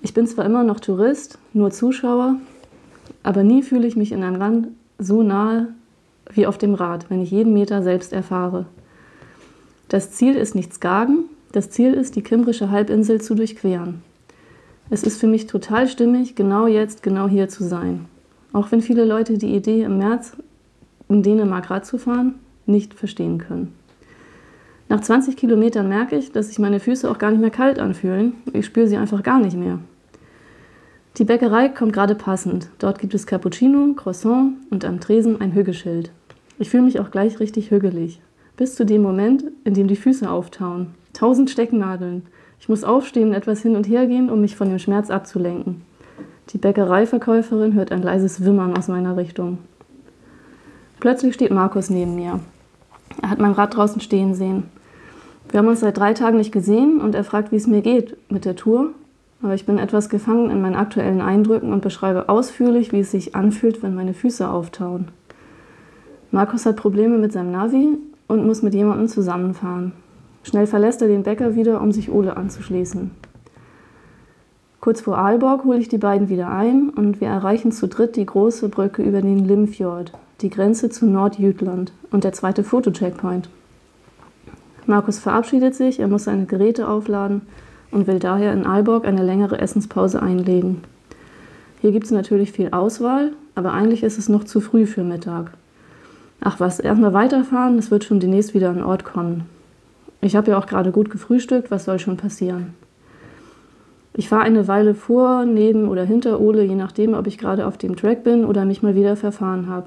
[0.00, 2.36] Ich bin zwar immer noch Tourist, nur Zuschauer,
[3.22, 5.68] aber nie fühle ich mich in einem Land so nahe
[6.32, 8.66] wie auf dem Rad, wenn ich jeden Meter selbst erfahre.
[9.88, 14.02] Das Ziel ist nicht Skagen, das Ziel ist, die Kimbrische Halbinsel zu durchqueren.
[14.90, 18.06] Es ist für mich total stimmig, genau jetzt, genau hier zu sein.
[18.52, 20.32] Auch wenn viele Leute die Idee im März
[21.08, 22.34] in Dänemark Rad zu fahren,
[22.66, 23.74] nicht verstehen können.
[24.88, 28.34] Nach 20 Kilometern merke ich, dass sich meine Füße auch gar nicht mehr kalt anfühlen.
[28.52, 29.78] Ich spüre sie einfach gar nicht mehr.
[31.18, 32.68] Die Bäckerei kommt gerade passend.
[32.78, 36.10] Dort gibt es Cappuccino, Croissant und am Tresen ein Hüggeschild.
[36.58, 38.20] Ich fühle mich auch gleich richtig hügelig.
[38.56, 40.94] Bis zu dem Moment, in dem die Füße auftauen.
[41.12, 42.22] Tausend Stecknadeln.
[42.60, 45.82] Ich muss aufstehen und etwas hin und her gehen, um mich von dem Schmerz abzulenken.
[46.50, 49.58] Die Bäckereiverkäuferin hört ein leises Wimmern aus meiner Richtung.
[51.00, 52.40] Plötzlich steht Markus neben mir.
[53.22, 54.64] Er hat mein Rad draußen stehen sehen.
[55.50, 58.16] Wir haben uns seit drei Tagen nicht gesehen und er fragt, wie es mir geht
[58.30, 58.90] mit der Tour.
[59.42, 63.36] Aber ich bin etwas gefangen in meinen aktuellen Eindrücken und beschreibe ausführlich, wie es sich
[63.36, 65.08] anfühlt, wenn meine Füße auftauen.
[66.32, 69.92] Markus hat Probleme mit seinem Navi und muss mit jemandem zusammenfahren.
[70.42, 73.12] Schnell verlässt er den Bäcker wieder, um sich Ole anzuschließen.
[74.80, 78.26] Kurz vor Aalborg hole ich die beiden wieder ein und wir erreichen zu dritt die
[78.26, 83.48] große Brücke über den Limfjord, die Grenze zu Nordjütland und der zweite Fotocheckpoint.
[84.86, 87.42] Markus verabschiedet sich, er muss seine Geräte aufladen
[87.90, 90.82] und will daher in Aalborg eine längere Essenspause einlegen.
[91.80, 95.52] Hier gibt es natürlich viel Auswahl, aber eigentlich ist es noch zu früh für Mittag.
[96.40, 99.46] Ach was, erstmal weiterfahren, es wird schon demnächst wieder an Ort kommen.
[100.20, 102.74] Ich habe ja auch gerade gut gefrühstückt, was soll schon passieren?
[104.14, 107.76] Ich fahre eine Weile vor, neben oder hinter Ole, je nachdem, ob ich gerade auf
[107.76, 109.86] dem Track bin oder mich mal wieder verfahren habe.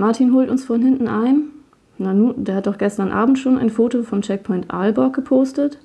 [0.00, 1.50] Martin holt uns von hinten ein.
[1.98, 5.76] Nanu, der hat doch gestern Abend schon ein Foto von Checkpoint Aalborg gepostet.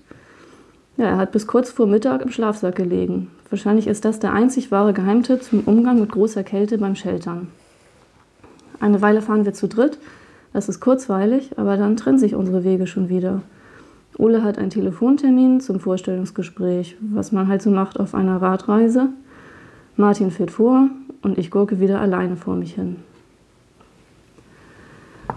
[0.95, 3.29] Ja, er hat bis kurz vor Mittag im Schlafsack gelegen.
[3.49, 7.49] Wahrscheinlich ist das der einzig wahre Geheimtipp zum Umgang mit großer Kälte beim Sheltern.
[8.79, 9.99] Eine Weile fahren wir zu dritt.
[10.53, 13.41] Das ist kurzweilig, aber dann trennen sich unsere Wege schon wieder.
[14.17, 19.09] Ole hat einen Telefontermin zum Vorstellungsgespräch, was man halt so macht auf einer Radreise.
[19.97, 20.87] Martin fährt vor
[21.21, 22.95] und ich gurke wieder alleine vor mich hin.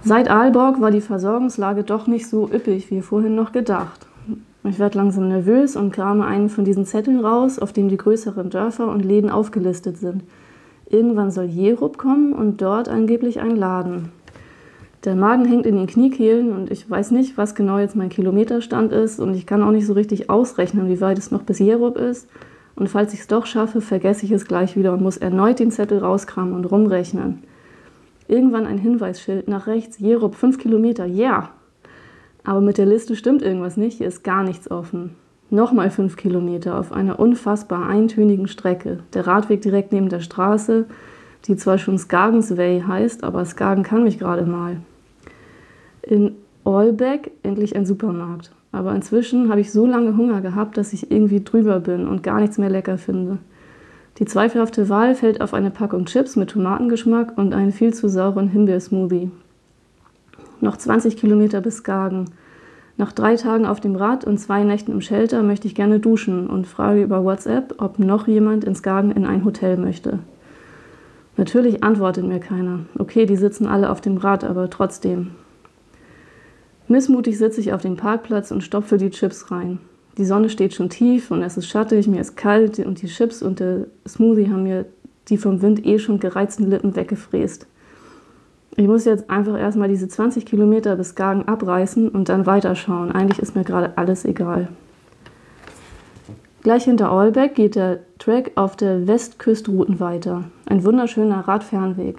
[0.05, 4.07] Seit Aalborg war die Versorgungslage doch nicht so üppig wie vorhin noch gedacht.
[4.65, 8.51] Ich werde langsam nervös und krame einen von diesen Zetteln raus, auf dem die größeren
[8.51, 10.23] Dörfer und Läden aufgelistet sind.
[10.91, 14.11] Irgendwann soll Jerup kommen und dort angeblich ein Laden.
[15.05, 18.93] Der Magen hängt in den Kniekehlen und ich weiß nicht, was genau jetzt mein Kilometerstand
[18.93, 21.97] ist und ich kann auch nicht so richtig ausrechnen, wie weit es noch bis Jerup
[21.97, 22.29] ist.
[22.75, 25.71] Und falls ich es doch schaffe, vergesse ich es gleich wieder und muss erneut den
[25.71, 27.43] Zettel rauskramen und rumrechnen.
[28.29, 31.31] Irgendwann ein Hinweisschild nach rechts, Jerup, fünf Kilometer, ja.
[31.31, 31.51] Yeah.
[32.45, 35.17] Aber mit der Liste stimmt irgendwas nicht, hier ist gar nichts offen.
[35.51, 39.01] Nochmal fünf Kilometer auf einer unfassbar eintönigen Strecke.
[39.15, 40.87] Der Radweg direkt neben der Straße,
[41.47, 44.77] die zwar schon Skagensway heißt, aber Skagen kann mich gerade mal.
[46.03, 48.53] In Allback endlich ein Supermarkt.
[48.73, 52.41] Aber inzwischen habe ich so lange Hunger gehabt, dass ich irgendwie drüber bin und gar
[52.41, 53.39] nichts mehr lecker finde.
[54.19, 58.49] Die zweifelhafte Wahl fällt auf eine Packung Chips mit Tomatengeschmack und einen viel zu sauren
[58.49, 59.31] Himbeersmoothie.
[60.61, 62.25] Noch 20 Kilometer bis Skagen.
[62.97, 66.49] Nach drei Tagen auf dem Rad und zwei Nächten im Shelter möchte ich gerne duschen
[66.49, 70.19] und frage über WhatsApp, ob noch jemand in Skagen in ein Hotel möchte.
[71.37, 72.81] Natürlich antwortet mir keiner.
[72.99, 75.31] Okay, die sitzen alle auf dem Rad, aber trotzdem.
[76.89, 79.79] Missmutig sitze ich auf dem Parkplatz und stopfe die Chips rein.
[80.19, 83.41] Die Sonne steht schon tief und es ist schattig, mir ist kalt und die Chips
[83.41, 84.85] und der Smoothie haben mir
[85.29, 87.69] die vom Wind eh schon gereizten Lippen weggefräst.
[88.77, 93.13] Ich muss jetzt einfach erstmal diese 20 Kilometer bis Gagen abreißen und dann weiterschauen.
[93.13, 94.69] Eigentlich ist mir gerade alles egal.
[96.63, 100.45] Gleich hinter Olbeck geht der Track auf der Westküstrouten weiter.
[100.67, 102.17] Ein wunderschöner Radfernweg.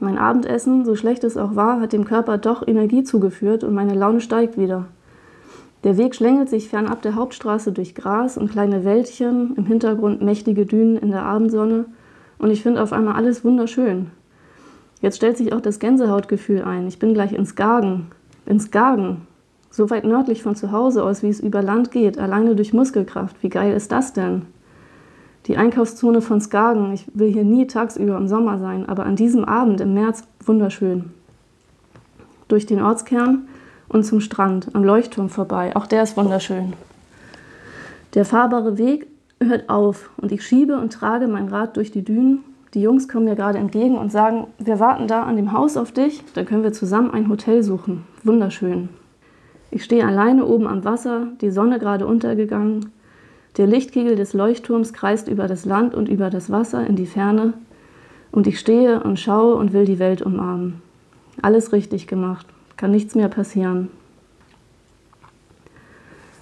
[0.00, 3.94] Mein Abendessen, so schlecht es auch war, hat dem Körper doch Energie zugeführt und meine
[3.94, 4.86] Laune steigt wieder.
[5.82, 10.66] Der Weg schlängelt sich fernab der Hauptstraße durch Gras und kleine Wäldchen, im Hintergrund mächtige
[10.66, 11.86] Dünen in der Abendsonne
[12.38, 14.10] und ich finde auf einmal alles wunderschön.
[15.00, 16.86] Jetzt stellt sich auch das Gänsehautgefühl ein.
[16.86, 18.08] Ich bin gleich ins Gagen.
[18.44, 19.26] Ins Gagen.
[19.70, 23.42] So weit nördlich von zu Hause aus, wie es über Land geht, alleine durch Muskelkraft.
[23.42, 24.42] Wie geil ist das denn?
[25.46, 26.92] Die Einkaufszone von Skagen.
[26.92, 31.12] Ich will hier nie tagsüber im Sommer sein, aber an diesem Abend im März wunderschön.
[32.48, 33.48] Durch den Ortskern
[33.90, 35.74] und zum Strand, am Leuchtturm vorbei.
[35.74, 36.72] Auch der ist wunderschön.
[38.14, 39.08] Der fahrbare Weg
[39.42, 42.44] hört auf und ich schiebe und trage mein Rad durch die Dünen.
[42.72, 45.90] Die Jungs kommen mir gerade entgegen und sagen, wir warten da an dem Haus auf
[45.90, 48.04] dich, dann können wir zusammen ein Hotel suchen.
[48.22, 48.88] Wunderschön.
[49.72, 52.92] Ich stehe alleine oben am Wasser, die Sonne gerade untergegangen.
[53.56, 57.54] Der Lichtkegel des Leuchtturms kreist über das Land und über das Wasser in die Ferne.
[58.30, 60.80] Und ich stehe und schaue und will die Welt umarmen.
[61.42, 62.46] Alles richtig gemacht
[62.80, 63.90] kann nichts mehr passieren.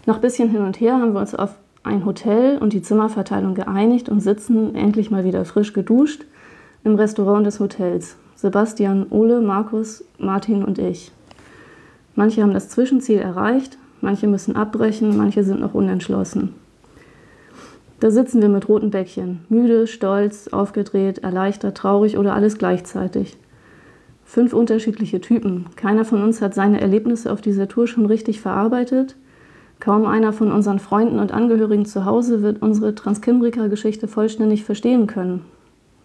[0.07, 4.09] Nach bisschen hin und her haben wir uns auf ein Hotel und die Zimmerverteilung geeinigt
[4.09, 6.25] und sitzen endlich mal wieder frisch geduscht
[6.85, 8.17] im Restaurant des Hotels.
[8.37, 11.11] Sebastian, Ole, Markus, Martin und ich.
[12.15, 16.55] Manche haben das Zwischenziel erreicht, manche müssen abbrechen, manche sind noch unentschlossen.
[17.99, 23.37] Da sitzen wir mit roten Bäckchen, müde, stolz, aufgedreht, erleichtert, traurig oder alles gleichzeitig.
[24.29, 25.65] Fünf unterschiedliche Typen.
[25.77, 29.17] Keiner von uns hat seine Erlebnisse auf dieser Tour schon richtig verarbeitet.
[29.81, 35.47] Kaum einer von unseren Freunden und Angehörigen zu Hause wird unsere Transkimbrika-Geschichte vollständig verstehen können.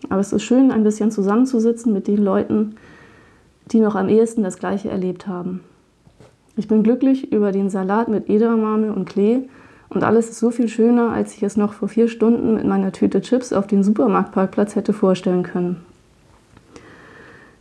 [0.07, 2.75] Aber es ist schön, ein bisschen zusammenzusitzen mit den Leuten,
[3.73, 5.59] die noch am ehesten das Gleiche erlebt haben.
[6.55, 9.49] Ich bin glücklich über den Salat mit Edamame und Klee
[9.89, 12.93] und alles ist so viel schöner, als ich es noch vor vier Stunden mit meiner
[12.93, 15.81] Tüte Chips auf dem Supermarktparkplatz hätte vorstellen können.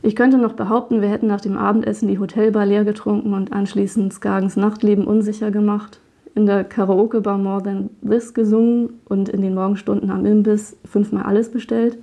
[0.04, 4.12] Ich könnte noch behaupten, wir hätten nach dem Abendessen die Hotelbar leer getrunken und anschließend
[4.12, 6.00] Skagens Nachtleben unsicher gemacht,
[6.34, 11.52] in der Karaoke-Bar More Than This gesungen und in den Morgenstunden am Imbiss fünfmal alles
[11.52, 11.98] bestellt.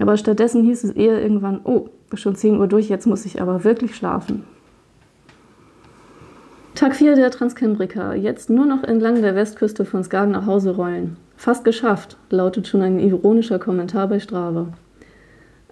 [0.00, 3.64] Aber stattdessen hieß es eher irgendwann, oh, schon 10 Uhr durch, jetzt muss ich aber
[3.64, 4.44] wirklich schlafen.
[6.76, 8.14] Tag 4 der Transkimbrika.
[8.14, 11.16] Jetzt nur noch entlang der Westküste von Skagen nach Hause rollen.
[11.36, 14.68] Fast geschafft, lautet schon ein ironischer Kommentar bei Strava.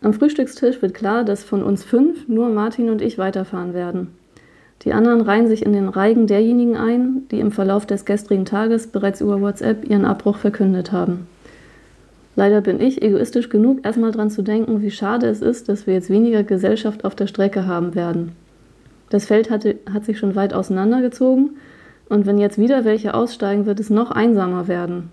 [0.06, 4.14] Am Frühstückstisch wird klar, dass von uns fünf nur Martin und ich weiterfahren werden.
[4.82, 8.86] Die anderen reihen sich in den Reigen derjenigen ein, die im Verlauf des gestrigen Tages
[8.86, 11.26] bereits über WhatsApp ihren Abbruch verkündet haben.
[12.36, 15.94] Leider bin ich egoistisch genug, erstmal dran zu denken, wie schade es ist, dass wir
[15.94, 18.30] jetzt weniger Gesellschaft auf der Strecke haben werden.
[19.10, 21.56] Das Feld hatte, hat sich schon weit auseinandergezogen
[22.08, 25.10] und wenn jetzt wieder welche aussteigen, wird es noch einsamer werden.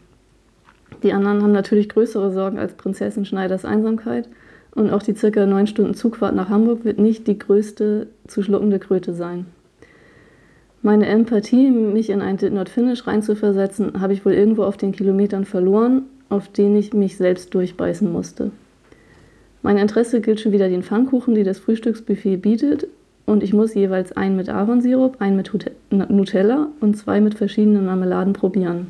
[1.02, 4.30] Die anderen haben natürlich größere Sorgen als Prinzessin Schneiders Einsamkeit
[4.76, 8.80] und auch die circa neun Stunden Zugfahrt nach Hamburg wird nicht die größte zu schluckende
[8.80, 9.46] Kröte sein.
[10.82, 14.92] Meine Empathie, mich in ein Did Not Finish reinzuversetzen, habe ich wohl irgendwo auf den
[14.92, 18.52] Kilometern verloren, auf denen ich mich selbst durchbeißen musste.
[19.62, 22.88] Mein Interesse gilt schon wieder den Pfannkuchen, die das Frühstücksbuffet bietet,
[23.26, 25.50] und ich muss jeweils einen mit Ahornsirup, einen mit
[26.10, 28.88] Nutella und zwei mit verschiedenen Marmeladen probieren.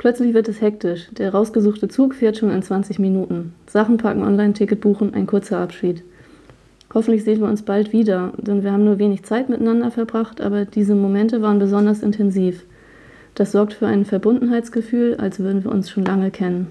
[0.00, 1.08] Plötzlich wird es hektisch.
[1.10, 3.52] Der rausgesuchte Zug fährt schon in 20 Minuten.
[3.66, 6.02] Sachen packen, Online-Ticket buchen, ein kurzer Abschied.
[6.94, 10.64] Hoffentlich sehen wir uns bald wieder, denn wir haben nur wenig Zeit miteinander verbracht, aber
[10.64, 12.64] diese Momente waren besonders intensiv.
[13.34, 16.68] Das sorgt für ein Verbundenheitsgefühl, als würden wir uns schon lange kennen.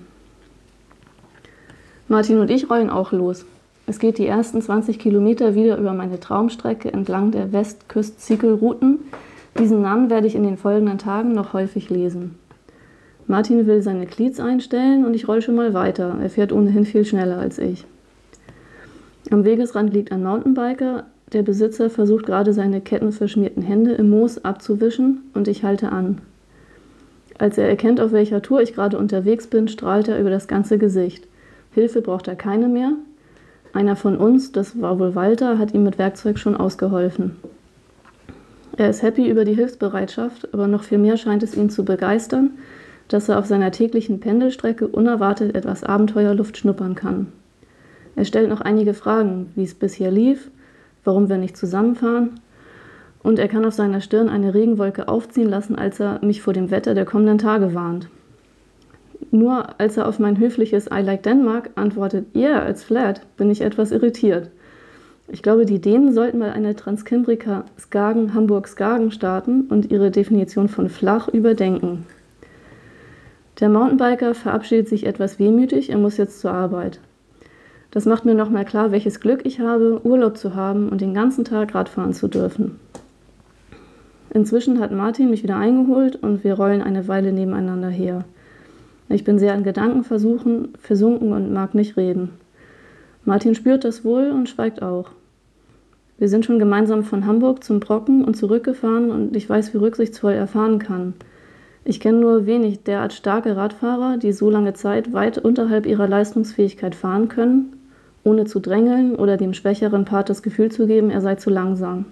[2.07, 3.45] Martin und ich rollen auch los.
[3.85, 8.97] Es geht die ersten 20 Kilometer wieder über meine Traumstrecke entlang der Westküst-Ziegelrouten.
[9.59, 12.33] Diesen Namen werde ich in den folgenden Tagen noch häufig lesen.
[13.29, 16.17] Martin will seine Cleats einstellen und ich roll schon mal weiter.
[16.19, 17.85] Er fährt ohnehin viel schneller als ich.
[19.29, 25.29] Am Wegesrand liegt ein Mountainbiker, Der Besitzer versucht gerade seine kettenverschmierten Hände im Moos abzuwischen
[25.35, 26.21] und ich halte an.
[27.37, 30.79] Als er erkennt, auf welcher Tour ich gerade unterwegs bin, strahlt er über das ganze
[30.79, 31.27] Gesicht.
[31.75, 32.93] Hilfe braucht er keine mehr.
[33.73, 37.35] Einer von uns, das war wohl Walter, hat ihm mit Werkzeug schon ausgeholfen.
[38.75, 42.53] Er ist happy über die Hilfsbereitschaft, aber noch viel mehr scheint es ihn zu begeistern,
[43.09, 47.27] dass er auf seiner täglichen Pendelstrecke unerwartet etwas Abenteuerluft schnuppern kann.
[48.15, 50.49] Er stellt noch einige Fragen, wie es bisher lief,
[51.03, 52.39] warum wir nicht zusammenfahren.
[53.21, 56.71] Und er kann auf seiner Stirn eine Regenwolke aufziehen lassen, als er mich vor dem
[56.71, 58.07] Wetter der kommenden Tage warnt.
[59.31, 63.61] Nur als er auf mein höfliches I like Denmark antwortet, yeah, it's flat, bin ich
[63.61, 64.49] etwas irritiert.
[65.27, 70.69] Ich glaube, die Dänen sollten mal eine Transkimbrika Skagen Hamburg Skagen starten und ihre Definition
[70.69, 72.05] von flach überdenken.
[73.59, 76.99] Der Mountainbiker verabschiedet sich etwas wehmütig, er muss jetzt zur Arbeit.
[77.91, 81.43] Das macht mir nochmal klar, welches Glück ich habe, Urlaub zu haben und den ganzen
[81.43, 82.79] Tag Radfahren zu dürfen.
[84.31, 88.25] Inzwischen hat Martin mich wieder eingeholt und wir rollen eine Weile nebeneinander her.
[89.09, 92.29] Ich bin sehr an Gedanken versunken und mag nicht reden.
[93.25, 95.09] Martin spürt das wohl und schweigt auch.
[96.19, 100.33] Wir sind schon gemeinsam von Hamburg zum Brocken und zurückgefahren und ich weiß, wie rücksichtsvoll
[100.33, 101.15] er fahren kann.
[101.85, 106.95] Ich kenne nur wenig derart starke Radfahrer, die so lange Zeit weit unterhalb ihrer Leistungsfähigkeit
[106.95, 107.73] fahren können
[108.23, 112.05] ohne zu drängeln oder dem schwächeren Part das Gefühl zu geben, er sei zu langsam.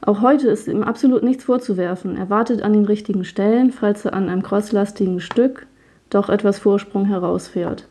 [0.00, 2.16] Auch heute ist ihm absolut nichts vorzuwerfen.
[2.16, 5.66] Er wartet an den richtigen Stellen, falls er an einem crosslastigen Stück
[6.10, 7.88] doch etwas Vorsprung herausfährt.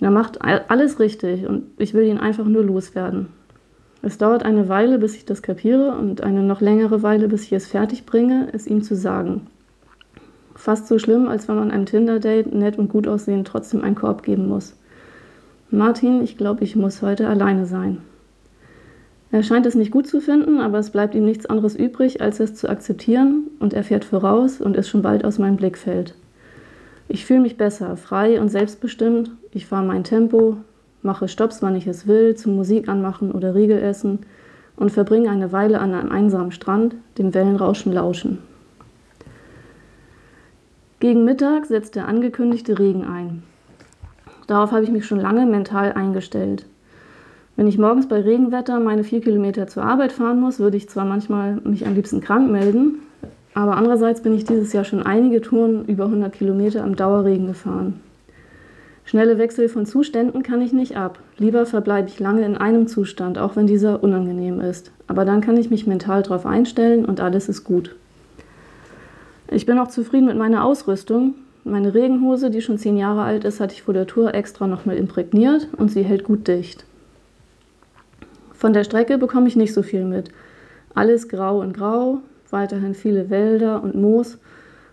[0.00, 3.28] Er macht alles richtig und ich will ihn einfach nur loswerden.
[4.02, 7.52] Es dauert eine Weile, bis ich das kapiere und eine noch längere Weile, bis ich
[7.52, 9.46] es fertig bringe, es ihm zu sagen.
[10.60, 14.22] Fast so schlimm, als wenn man einem Tinder-Date nett und gut aussehen trotzdem einen Korb
[14.22, 14.74] geben muss.
[15.70, 18.02] Martin, ich glaube, ich muss heute alleine sein.
[19.32, 22.40] Er scheint es nicht gut zu finden, aber es bleibt ihm nichts anderes übrig, als
[22.40, 26.14] es zu akzeptieren, und er fährt voraus und ist schon bald aus meinem Blickfeld.
[27.08, 29.30] Ich fühle mich besser, frei und selbstbestimmt.
[29.52, 30.58] Ich fahre mein Tempo,
[31.00, 34.18] mache Stops, wann ich es will, zum Musik anmachen oder Riegel essen
[34.76, 38.49] und verbringe eine Weile an einem einsamen Strand, dem Wellenrauschen lauschen.
[41.00, 43.42] Gegen Mittag setzt der angekündigte Regen ein.
[44.46, 46.66] Darauf habe ich mich schon lange mental eingestellt.
[47.56, 51.06] Wenn ich morgens bei Regenwetter meine vier Kilometer zur Arbeit fahren muss, würde ich zwar
[51.06, 52.96] manchmal mich am liebsten krank melden,
[53.54, 58.00] aber andererseits bin ich dieses Jahr schon einige Touren über 100 Kilometer im Dauerregen gefahren.
[59.06, 61.18] Schnelle Wechsel von Zuständen kann ich nicht ab.
[61.38, 64.92] Lieber verbleibe ich lange in einem Zustand, auch wenn dieser unangenehm ist.
[65.06, 67.96] Aber dann kann ich mich mental darauf einstellen und alles ist gut.
[69.52, 71.34] Ich bin auch zufrieden mit meiner Ausrüstung.
[71.64, 74.96] Meine Regenhose, die schon zehn Jahre alt ist, hatte ich vor der Tour extra nochmal
[74.96, 76.84] imprägniert und sie hält gut dicht.
[78.52, 80.30] Von der Strecke bekomme ich nicht so viel mit.
[80.94, 82.18] Alles grau und grau,
[82.50, 84.38] weiterhin viele Wälder und Moos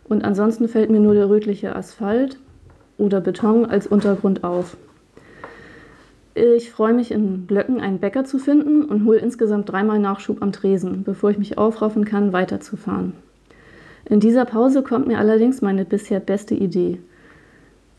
[0.10, 2.40] und ansonsten fällt mir nur der rötliche Asphalt
[2.98, 4.76] oder Beton als Untergrund auf.
[6.34, 10.52] Ich freue mich, in Blöcken einen Bäcker zu finden und hole insgesamt dreimal Nachschub am
[10.52, 13.14] Tresen, bevor ich mich aufraffen kann, weiterzufahren.
[14.10, 17.00] In dieser Pause kommt mir allerdings meine bisher beste Idee.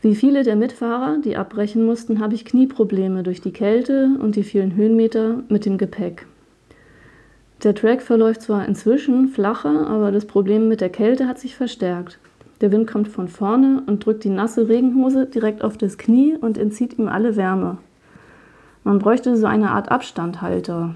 [0.01, 4.43] Wie viele der Mitfahrer, die abbrechen mussten, habe ich Knieprobleme durch die Kälte und die
[4.43, 6.25] vielen Höhenmeter mit dem Gepäck.
[7.63, 12.17] Der Track verläuft zwar inzwischen flacher, aber das Problem mit der Kälte hat sich verstärkt.
[12.61, 16.57] Der Wind kommt von vorne und drückt die nasse Regenhose direkt auf das Knie und
[16.57, 17.77] entzieht ihm alle Wärme.
[18.83, 20.95] Man bräuchte so eine Art Abstandhalter.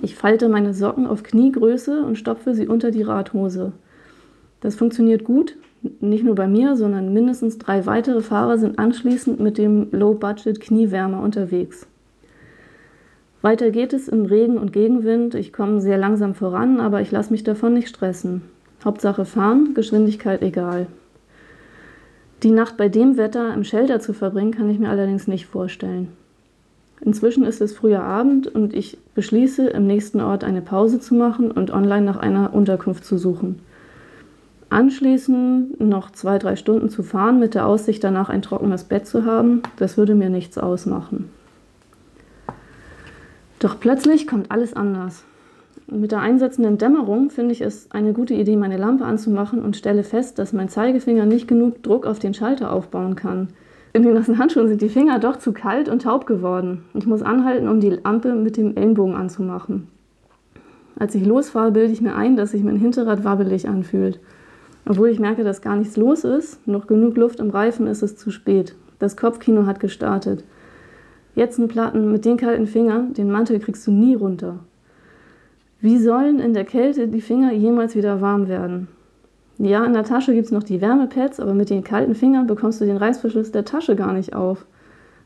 [0.00, 3.72] Ich falte meine Socken auf Kniegröße und stopfe sie unter die Radhose.
[4.64, 5.58] Das funktioniert gut,
[6.00, 11.20] nicht nur bei mir, sondern mindestens drei weitere Fahrer sind anschließend mit dem Low-Budget Kniewärmer
[11.20, 11.86] unterwegs.
[13.42, 15.34] Weiter geht es im Regen und Gegenwind.
[15.34, 18.40] Ich komme sehr langsam voran, aber ich lasse mich davon nicht stressen.
[18.82, 20.86] Hauptsache fahren, Geschwindigkeit egal.
[22.42, 26.08] Die Nacht bei dem Wetter im Shelter zu verbringen, kann ich mir allerdings nicht vorstellen.
[27.02, 31.50] Inzwischen ist es früher Abend und ich beschließe, im nächsten Ort eine Pause zu machen
[31.50, 33.60] und online nach einer Unterkunft zu suchen.
[34.74, 39.24] Anschließend noch zwei, drei Stunden zu fahren mit der Aussicht, danach ein trockenes Bett zu
[39.24, 41.30] haben, das würde mir nichts ausmachen.
[43.60, 45.22] Doch plötzlich kommt alles anders.
[45.86, 50.02] Mit der einsetzenden Dämmerung finde ich es eine gute Idee, meine Lampe anzumachen und stelle
[50.02, 53.50] fest, dass mein Zeigefinger nicht genug Druck auf den Schalter aufbauen kann.
[53.92, 56.82] In den nassen Handschuhen sind die Finger doch zu kalt und taub geworden.
[56.94, 59.86] Ich muss anhalten, um die Lampe mit dem Ellenbogen anzumachen.
[60.98, 64.18] Als ich losfahre, bilde ich mir ein, dass sich mein Hinterrad wabbelig anfühlt.
[64.86, 68.16] Obwohl ich merke, dass gar nichts los ist, noch genug Luft im Reifen ist es
[68.16, 68.74] zu spät.
[68.98, 70.44] Das Kopfkino hat gestartet.
[71.34, 74.60] Jetzt ein Platten mit den kalten Fingern, den Mantel kriegst du nie runter.
[75.80, 78.88] Wie sollen in der Kälte die Finger jemals wieder warm werden?
[79.58, 82.80] Ja, in der Tasche gibt es noch die Wärmepads, aber mit den kalten Fingern bekommst
[82.80, 84.66] du den Reißverschluss der Tasche gar nicht auf.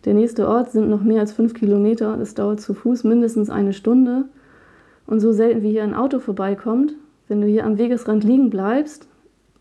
[0.04, 2.16] Der nächste Ort sind noch mehr als fünf Kilometer.
[2.16, 4.24] Das dauert zu Fuß mindestens eine Stunde.
[5.06, 6.94] Und so selten wie hier ein Auto vorbeikommt,
[7.28, 9.07] wenn du hier am Wegesrand liegen bleibst,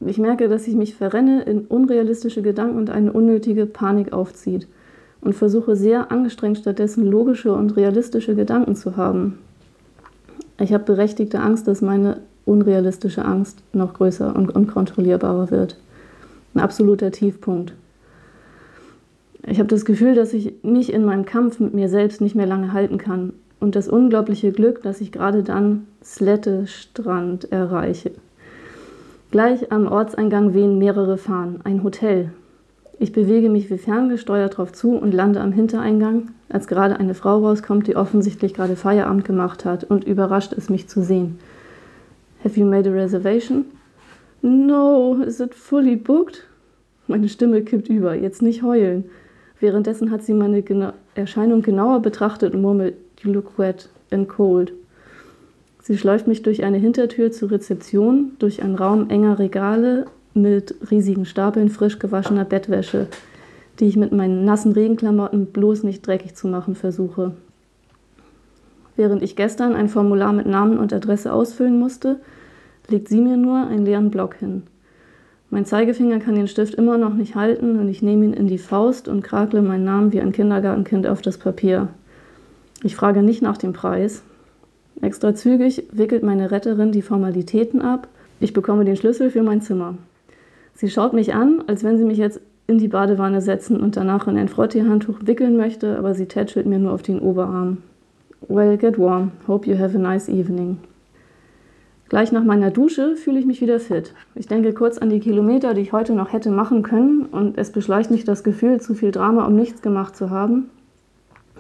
[0.06, 4.68] ich merke, dass ich mich verrenne in unrealistische Gedanken und eine unnötige Panik aufzieht
[5.22, 9.40] und versuche sehr angestrengt stattdessen logische und realistische Gedanken zu haben.
[10.60, 15.78] Ich habe berechtigte Angst, dass meine unrealistische Angst noch größer und unkontrollierbarer wird.
[16.54, 17.74] Ein absoluter Tiefpunkt.
[19.46, 22.48] Ich habe das Gefühl, dass ich mich in meinem Kampf mit mir selbst nicht mehr
[22.48, 28.12] lange halten kann und das unglaubliche Glück, dass ich gerade dann Slette Strand erreiche.
[29.32, 32.32] Gleich am Ortseingang wehen mehrere Fahnen, ein Hotel,
[33.00, 37.38] ich bewege mich wie ferngesteuert darauf zu und lande am Hintereingang, als gerade eine Frau
[37.46, 41.38] rauskommt, die offensichtlich gerade Feierabend gemacht hat und überrascht ist, mich zu sehen.
[42.44, 43.66] Have you made a reservation?
[44.42, 46.48] No, is it fully booked?
[47.06, 49.06] Meine Stimme kippt über, jetzt nicht heulen.
[49.60, 54.74] Währenddessen hat sie meine Gena Erscheinung genauer betrachtet und murmelt, You look wet and cold.
[55.88, 61.24] Sie schläuft mich durch eine Hintertür zur Rezeption, durch einen Raum enger Regale, mit riesigen
[61.24, 63.08] Stapeln frisch gewaschener Bettwäsche,
[63.80, 67.32] die ich mit meinen nassen Regenklamotten bloß nicht dreckig zu machen versuche.
[68.98, 72.20] Während ich gestern ein Formular mit Namen und Adresse ausfüllen musste,
[72.90, 74.64] legt sie mir nur einen leeren Block hin.
[75.52, 78.58] Mein Zeigefinger kann den Stift immer noch nicht halten und ich nehme ihn in die
[78.58, 81.88] Faust und krakle meinen Namen wie ein Kindergartenkind auf das Papier.
[82.84, 84.22] Ich frage nicht nach dem Preis.
[85.02, 88.08] Extra zügig wickelt meine Retterin die Formalitäten ab.
[88.40, 89.96] Ich bekomme den Schlüssel für mein Zimmer.
[90.74, 94.28] Sie schaut mich an, als wenn sie mich jetzt in die Badewanne setzen und danach
[94.28, 97.78] in ein Frottee-Handtuch wickeln möchte, aber sie tätschelt mir nur auf den Oberarm.
[98.48, 99.32] Well, get warm.
[99.48, 100.78] Hope you have a nice evening.
[102.10, 104.14] Gleich nach meiner Dusche fühle ich mich wieder fit.
[104.36, 107.72] Ich denke kurz an die Kilometer, die ich heute noch hätte machen können, und es
[107.72, 110.70] beschleicht mich das Gefühl, zu viel Drama um nichts gemacht zu haben.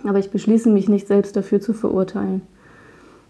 [0.05, 2.41] Aber ich beschließe mich nicht selbst dafür zu verurteilen.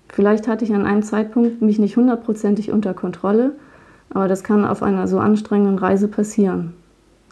[0.09, 3.53] Vielleicht hatte ich an einem Zeitpunkt mich nicht hundertprozentig unter Kontrolle
[4.09, 6.73] aber das kann auf einer so anstrengenden Reise passieren.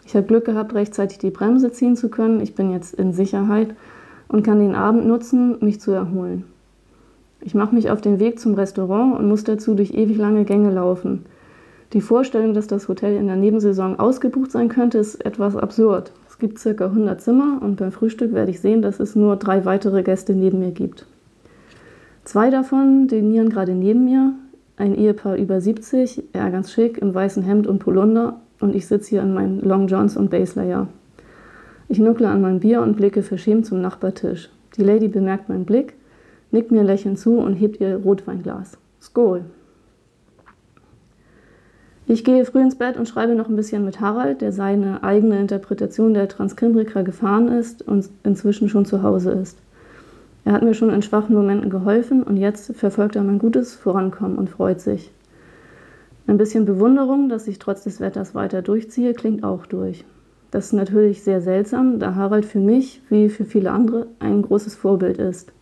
[0.04, 2.40] Ich habe Glück gehabt, rechtzeitig die Bremse ziehen zu können.
[2.40, 3.74] Ich bin jetzt in Sicherheit
[4.28, 6.44] und kann den Abend nutzen, mich zu erholen.
[7.40, 10.70] Ich mache mich auf den Weg zum Restaurant und muss dazu durch ewig lange Gänge
[10.70, 11.24] laufen.
[11.92, 16.12] Die Vorstellung, dass das Hotel in der Nebensaison ausgebucht sein könnte, ist etwas absurd.
[16.28, 16.84] Es gibt ca.
[16.84, 20.58] 100 Zimmer und beim Frühstück werde ich sehen, dass es nur drei weitere Gäste neben
[20.58, 21.06] mir gibt.
[22.26, 24.32] Zwei davon dinieren gerade neben mir,
[24.76, 29.10] ein Ehepaar über 70, er ganz schick im weißen Hemd und Polunder und ich sitze
[29.10, 30.88] hier in meinen Long Johns und Baselayer.
[31.88, 34.50] Ich nuckle an mein Bier und blicke verschämt zum Nachbartisch.
[34.76, 35.94] Die Lady bemerkt meinen Blick,
[36.50, 38.76] nickt mir lächelnd zu und hebt ihr Rotweinglas.
[39.00, 39.44] Skol!
[42.08, 45.38] Ich gehe früh ins Bett und schreibe noch ein bisschen mit Harald, der seine eigene
[45.38, 49.58] Interpretation der Transkimbrika gefahren ist und inzwischen schon zu Hause ist.
[50.46, 54.38] Er hat mir schon in schwachen Momenten geholfen und jetzt verfolgt er mein gutes Vorankommen
[54.38, 55.10] und freut sich.
[56.28, 60.04] Ein bisschen Bewunderung, dass ich trotz des Wetters weiter durchziehe, klingt auch durch.
[60.52, 64.76] Das ist natürlich sehr seltsam, da Harald für mich, wie für viele andere, ein großes
[64.76, 65.52] Vorbild ist.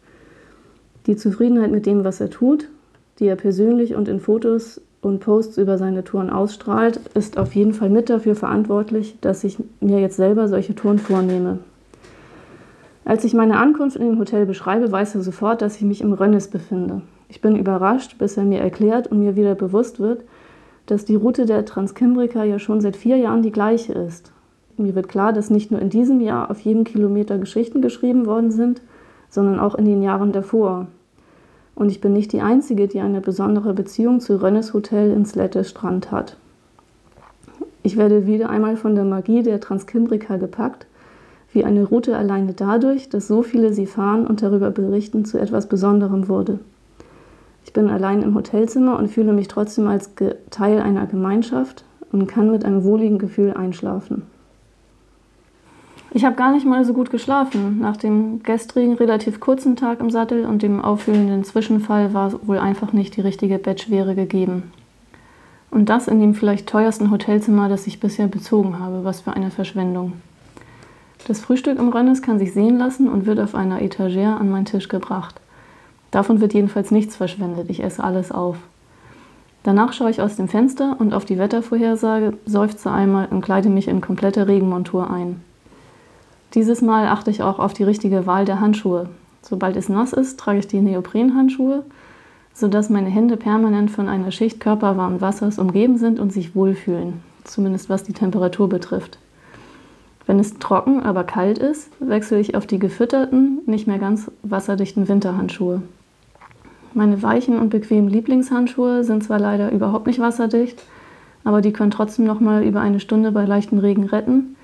[1.07, 2.69] Die Zufriedenheit mit dem, was er tut,
[3.21, 7.73] die er persönlich und in Fotos und Posts über seine Touren ausstrahlt, ist auf jeden
[7.73, 11.61] Fall mit dafür verantwortlich, dass ich mir jetzt selber solche Touren vornehme.
[13.05, 16.15] Als ich meine Ankunft in dem Hotel beschreibe, weiß er sofort, dass ich mich im
[16.15, 17.03] Rönnes befinde.
[17.29, 20.25] Ich bin überrascht, bis er mir erklärt und mir wieder bewusst wird,
[20.87, 24.33] dass die Route der Transkimbrika ja schon seit vier Jahren die gleiche ist.
[24.77, 28.51] Mir wird klar, dass nicht nur in diesem Jahr auf jedem Kilometer Geschichten geschrieben worden
[28.51, 28.81] sind,
[29.29, 30.87] sondern auch in den Jahren davor.
[31.75, 35.65] Und ich bin nicht die Einzige, die eine besondere Beziehung zu Rönnes Hotel in Slette
[35.65, 36.37] Strand hat.
[37.83, 40.87] Ich werde wieder einmal von der Magie der Transkimbrika gepackt
[41.55, 45.69] wie eine Route alleine dadurch, dass so viele sie fahren und darüber berichten, zu etwas
[45.69, 46.59] Besonderem wurde.
[47.65, 50.11] Ich bin allein im Hotelzimmer und fühle mich trotzdem als
[50.51, 54.23] Teil einer Gemeinschaft und kann mit einem wohligen Gefühl einschlafen.
[56.13, 57.81] Ich habe gar nicht mal so gut geschlafen.
[57.81, 62.93] Nach dem gestrigen relativ kurzen Tag im Sattel und dem auffüllenden Zwischenfall war wohl einfach
[62.93, 64.71] nicht die richtige Bettschwere gegeben.
[65.73, 69.03] Und das in dem vielleicht teuersten Hotelzimmer, das ich bisher bezogen habe.
[69.03, 70.13] Was für eine Verschwendung.
[71.27, 74.67] Das Frühstück im Rönnes kann sich sehen lassen und wird auf einer Etagere an meinen
[74.67, 75.41] Tisch gebracht.
[76.11, 78.59] Davon wird jedenfalls nichts verschwendet, ich esse alles auf.
[79.63, 83.89] Danach schaue ich aus dem Fenster und auf die Wettervorhersage, seufze einmal und kleide mich
[83.89, 85.41] in komplette Regenmontur ein.
[86.53, 89.09] Dieses Mal achte ich auch auf die richtige Wahl der Handschuhe.
[89.41, 91.85] Sobald es nass ist, trage ich die Neoprenhandschuhe,
[92.53, 97.89] sodass meine Hände permanent von einer Schicht körperwarmen Wassers umgeben sind und sich wohlfühlen, zumindest
[97.89, 99.19] was die Temperatur betrifft.
[100.27, 105.09] Wenn es trocken, aber kalt ist, wechsle ich auf die gefütterten, nicht mehr ganz wasserdichten
[105.09, 105.83] Winterhandschuhe.
[106.95, 110.83] Meine weichen und bequemen Lieblingshandschuhe sind zwar leider überhaupt nicht wasserdicht,
[111.43, 114.57] aber die können trotzdem noch mal über eine Stunde bei leichtem Regen retten.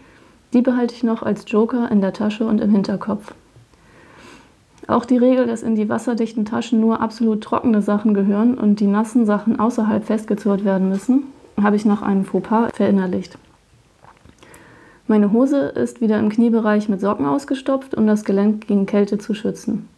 [0.52, 3.34] Die behalte ich noch als Joker in der Tasche und im Hinterkopf.
[4.86, 8.86] Auch die Regel, dass in die wasserdichten Taschen nur absolut trockene Sachen gehören und die
[8.86, 11.24] nassen Sachen außerhalb festgezurrt werden müssen,
[11.60, 13.38] habe ich nach einem Fauxpas verinnerlicht.
[15.10, 19.34] Meine Hose ist wieder im Kniebereich mit Socken ausgestopft, um das Gelenk gegen Kälte zu
[19.34, 19.88] schützen.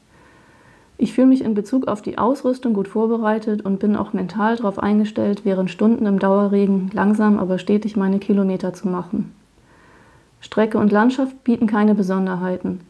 [0.97, 4.79] Ich fühle mich in Bezug auf die Ausrüstung gut vorbereitet und bin auch mental darauf
[4.79, 9.35] eingestellt, während Stunden im Dauerregen langsam aber stetig meine Kilometer zu machen.
[10.41, 12.81] Strecke und Landschaft bieten keine Besonderheiten.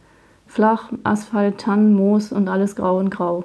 [0.47, 3.43] Flach, Asphalt, Tannen, Moos und alles grau und grau.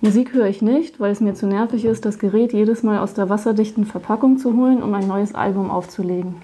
[0.00, 3.14] Musik höre ich nicht, weil es mir zu nervig ist, das Gerät jedes Mal aus
[3.14, 6.36] der wasserdichten Verpackung zu holen, um ein neues Album aufzulegen.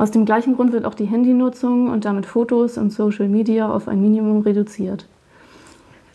[0.00, 3.86] Aus dem gleichen Grund wird auch die Handynutzung und damit Fotos und Social Media auf
[3.86, 5.04] ein Minimum reduziert.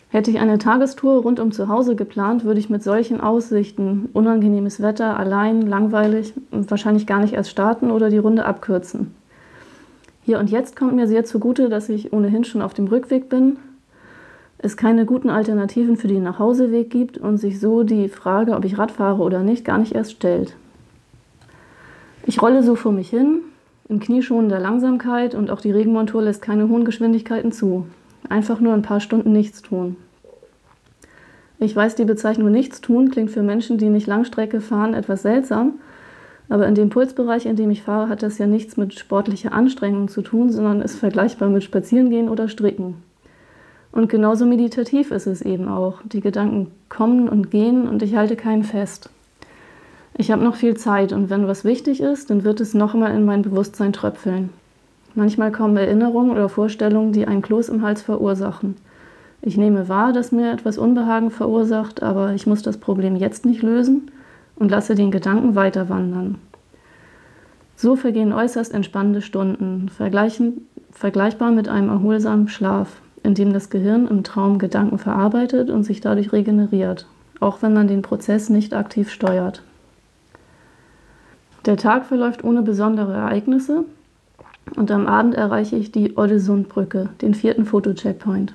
[0.08, 4.82] Hätte ich eine Tagestour rund um zu Hause geplant, würde ich mit solchen Aussichten, unangenehmes
[4.82, 9.14] Wetter, allein, langweilig wahrscheinlich gar nicht erst starten oder die Runde abkürzen.
[10.24, 13.56] Hier und jetzt kommt mir sehr zugute, dass ich ohnehin schon auf dem Rückweg bin,
[14.58, 18.78] es keine guten Alternativen für den Nachhauseweg gibt und sich so die Frage, ob ich
[18.78, 20.56] Rad fahre oder nicht, gar nicht erst stellt.
[22.24, 23.42] Ich rolle so vor mich hin,
[23.88, 27.86] in knieschonender Langsamkeit und auch die Regenmontur lässt keine hohen Geschwindigkeiten zu.
[28.28, 29.96] Einfach nur ein paar Stunden nichts tun.
[31.58, 35.74] Ich weiß, die Bezeichnung nichts tun klingt für Menschen, die nicht Langstrecke fahren, etwas seltsam,
[36.48, 40.08] aber in dem Pulsbereich, in dem ich fahre, hat das ja nichts mit sportlicher Anstrengung
[40.08, 43.02] zu tun, sondern ist vergleichbar mit Spazierengehen oder Stricken.
[43.90, 46.02] Und genauso meditativ ist es eben auch.
[46.04, 49.10] Die Gedanken kommen und gehen und ich halte keinen fest.
[50.18, 53.24] Ich habe noch viel Zeit und wenn was wichtig ist, dann wird es nochmal in
[53.26, 54.48] mein Bewusstsein tröpfeln.
[55.14, 58.76] Manchmal kommen Erinnerungen oder Vorstellungen, die ein Kloß im Hals verursachen.
[59.42, 63.62] Ich nehme wahr, dass mir etwas Unbehagen verursacht, aber ich muss das Problem jetzt nicht
[63.62, 64.10] lösen
[64.56, 66.38] und lasse den Gedanken weiter wandern.
[67.76, 74.24] So vergehen äußerst entspannende Stunden, vergleichbar mit einem erholsamen Schlaf, in dem das Gehirn im
[74.24, 77.06] Traum Gedanken verarbeitet und sich dadurch regeneriert,
[77.38, 79.62] auch wenn man den Prozess nicht aktiv steuert.
[81.66, 83.84] Der Tag verläuft ohne besondere Ereignisse
[84.76, 88.54] und am Abend erreiche ich die Oddesundbrücke, den vierten Foto-Checkpoint.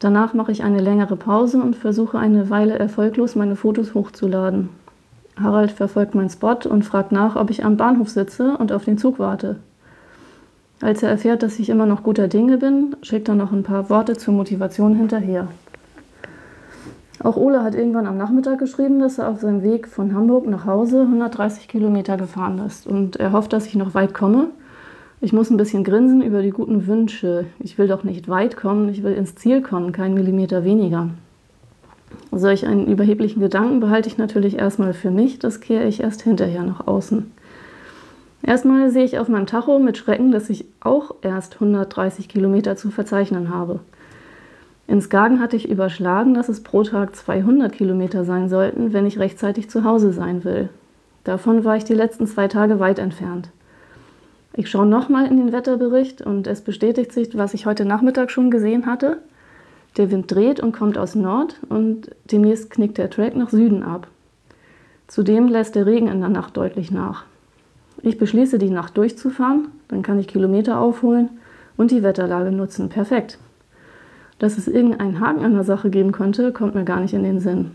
[0.00, 4.68] Danach mache ich eine längere Pause und versuche eine Weile erfolglos meine Fotos hochzuladen.
[5.40, 8.98] Harald verfolgt meinen Spot und fragt nach, ob ich am Bahnhof sitze und auf den
[8.98, 9.56] Zug warte.
[10.82, 13.88] Als er erfährt, dass ich immer noch guter Dinge bin, schickt er noch ein paar
[13.88, 15.48] Worte zur Motivation hinterher.
[17.24, 20.66] Auch Ole hat irgendwann am Nachmittag geschrieben, dass er auf seinem Weg von Hamburg nach
[20.66, 24.48] Hause 130 Kilometer gefahren ist und er hofft, dass ich noch weit komme.
[25.22, 27.46] Ich muss ein bisschen grinsen über die guten Wünsche.
[27.60, 31.08] Ich will doch nicht weit kommen, ich will ins Ziel kommen, kein Millimeter weniger.
[32.30, 36.62] Solch einen überheblichen Gedanken behalte ich natürlich erstmal für mich, das kehre ich erst hinterher
[36.62, 37.32] nach außen.
[38.42, 42.90] Erstmal sehe ich auf meinem Tacho mit Schrecken, dass ich auch erst 130 Kilometer zu
[42.90, 43.80] verzeichnen habe.
[44.86, 49.18] In Skagen hatte ich überschlagen, dass es pro Tag 200 Kilometer sein sollten, wenn ich
[49.18, 50.68] rechtzeitig zu Hause sein will.
[51.24, 53.48] Davon war ich die letzten zwei Tage weit entfernt.
[54.52, 58.50] Ich schaue nochmal in den Wetterbericht und es bestätigt sich, was ich heute Nachmittag schon
[58.50, 59.18] gesehen hatte.
[59.96, 64.06] Der Wind dreht und kommt aus Nord und demnächst knickt der Track nach Süden ab.
[65.08, 67.24] Zudem lässt der Regen in der Nacht deutlich nach.
[68.02, 71.30] Ich beschließe, die Nacht durchzufahren, dann kann ich Kilometer aufholen
[71.76, 72.88] und die Wetterlage nutzen.
[72.90, 73.38] Perfekt.
[74.38, 77.40] Dass es irgendeinen Haken an der Sache geben könnte, kommt mir gar nicht in den
[77.40, 77.70] Sinn.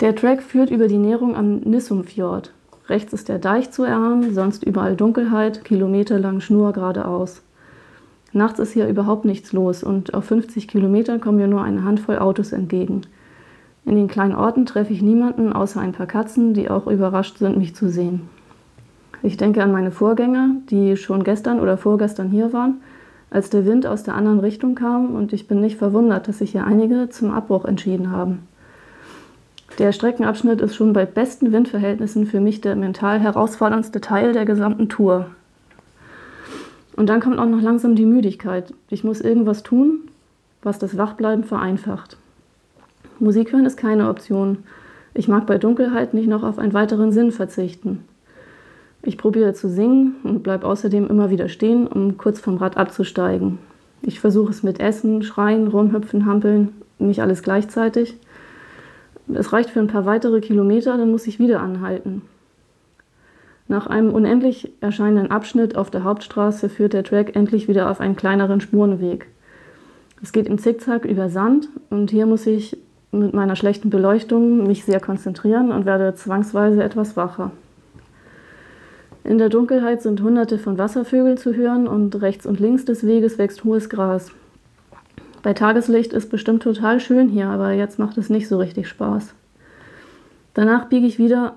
[0.00, 2.52] Der Track führt über die Näherung am Nissumfjord.
[2.88, 7.42] Rechts ist der Deich zu erahnen, sonst überall Dunkelheit, kilometerlang Schnur geradeaus.
[8.32, 12.18] Nachts ist hier überhaupt nichts los und auf 50 Kilometern kommen mir nur eine Handvoll
[12.18, 13.02] Autos entgegen.
[13.86, 17.56] In den kleinen Orten treffe ich niemanden außer ein paar Katzen, die auch überrascht sind,
[17.56, 18.28] mich zu sehen.
[19.22, 22.80] Ich denke an meine Vorgänger, die schon gestern oder vorgestern hier waren
[23.30, 26.52] als der Wind aus der anderen Richtung kam und ich bin nicht verwundert, dass sich
[26.52, 28.46] hier einige zum Abbruch entschieden haben.
[29.78, 34.88] Der Streckenabschnitt ist schon bei besten Windverhältnissen für mich der mental herausforderndste Teil der gesamten
[34.88, 35.26] Tour.
[36.96, 38.72] Und dann kommt auch noch langsam die Müdigkeit.
[38.88, 40.08] Ich muss irgendwas tun,
[40.62, 42.16] was das Wachbleiben vereinfacht.
[43.18, 44.58] Musik hören ist keine Option.
[45.12, 48.04] Ich mag bei Dunkelheit nicht noch auf einen weiteren Sinn verzichten.
[49.06, 53.60] Ich probiere zu singen und bleibe außerdem immer wieder stehen, um kurz vom Rad abzusteigen.
[54.02, 58.16] Ich versuche es mit Essen, Schreien, Rumhüpfen, Hampeln, nicht alles gleichzeitig.
[59.32, 62.22] Es reicht für ein paar weitere Kilometer, dann muss ich wieder anhalten.
[63.68, 68.16] Nach einem unendlich erscheinenden Abschnitt auf der Hauptstraße führt der Track endlich wieder auf einen
[68.16, 69.28] kleineren Spurenweg.
[70.20, 72.76] Es geht im Zickzack über Sand und hier muss ich
[73.12, 77.52] mit meiner schlechten Beleuchtung mich sehr konzentrieren und werde zwangsweise etwas wacher.
[79.26, 83.38] In der Dunkelheit sind hunderte von Wasservögeln zu hören und rechts und links des Weges
[83.38, 84.30] wächst hohes Gras.
[85.42, 89.34] Bei Tageslicht ist bestimmt total schön hier, aber jetzt macht es nicht so richtig Spaß.
[90.54, 91.56] Danach biege ich wieder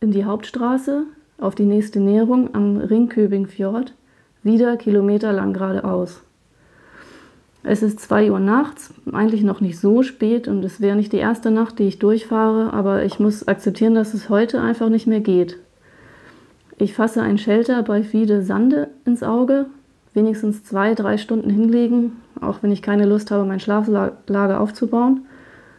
[0.00, 1.04] in die Hauptstraße
[1.36, 3.92] auf die nächste Näherung am Ringköbingfjord,
[4.42, 6.22] wieder kilometerlang geradeaus.
[7.62, 11.18] Es ist 2 Uhr nachts, eigentlich noch nicht so spät und es wäre nicht die
[11.18, 15.20] erste Nacht, die ich durchfahre, aber ich muss akzeptieren, dass es heute einfach nicht mehr
[15.20, 15.58] geht.
[16.78, 19.66] Ich fasse ein Shelter bei Fiede Sande ins Auge,
[20.14, 25.26] wenigstens zwei, drei Stunden hinlegen, auch wenn ich keine Lust habe, mein Schlaflager aufzubauen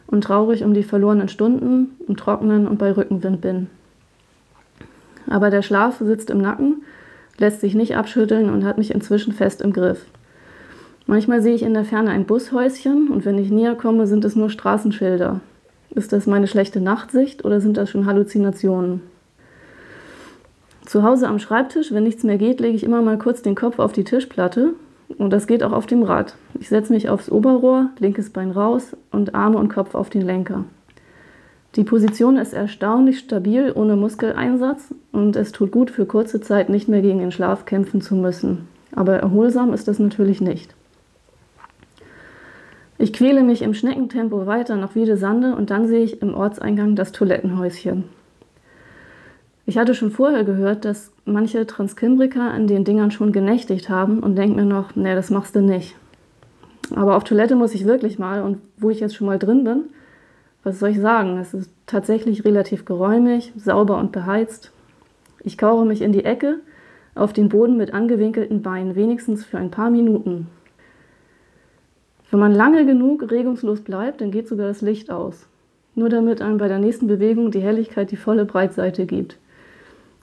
[0.06, 3.68] und traurig um die verlorenen Stunden im Trocknen und bei Rückenwind bin.
[5.28, 6.82] Aber der Schlaf sitzt im Nacken,
[7.38, 10.04] lässt sich nicht abschütteln und hat mich inzwischen fest im Griff.
[11.06, 14.36] Manchmal sehe ich in der Ferne ein Bushäuschen und wenn ich näher komme, sind es
[14.36, 15.40] nur Straßenschilder.
[15.90, 19.02] Ist das meine schlechte Nachtsicht oder sind das schon Halluzinationen?
[20.86, 23.78] Zu Hause am Schreibtisch, wenn nichts mehr geht, lege ich immer mal kurz den Kopf
[23.78, 24.74] auf die Tischplatte.
[25.18, 26.34] Und das geht auch auf dem Rad.
[26.60, 30.64] Ich setze mich aufs Oberrohr, linkes Bein raus und Arme und Kopf auf den Lenker.
[31.76, 36.88] Die Position ist erstaunlich stabil, ohne Muskeleinsatz und es tut gut für kurze Zeit nicht
[36.88, 38.68] mehr gegen den Schlaf kämpfen zu müssen.
[38.94, 40.74] Aber erholsam ist das natürlich nicht.
[42.96, 47.10] Ich quäle mich im Schneckentempo weiter nach Wiedesande und dann sehe ich im Ortseingang das
[47.10, 48.04] Toilettenhäuschen.
[49.66, 54.36] Ich hatte schon vorher gehört, dass manche Transkimbriker an den Dingern schon genächtigt haben und
[54.36, 55.96] denke mir noch, nee, das machst du nicht.
[56.94, 59.84] Aber auf Toilette muss ich wirklich mal und wo ich jetzt schon mal drin bin,
[60.64, 61.38] was soll ich sagen?
[61.38, 64.70] Es ist tatsächlich relativ geräumig, sauber und beheizt.
[65.40, 66.60] Ich kauere mich in die Ecke
[67.14, 70.48] auf den Boden mit angewinkelten Beinen, wenigstens für ein paar Minuten.
[72.30, 75.46] Wenn man lange genug regungslos bleibt, dann geht sogar das Licht aus.
[75.94, 79.38] Nur damit einem bei der nächsten Bewegung die Helligkeit die volle Breitseite gibt.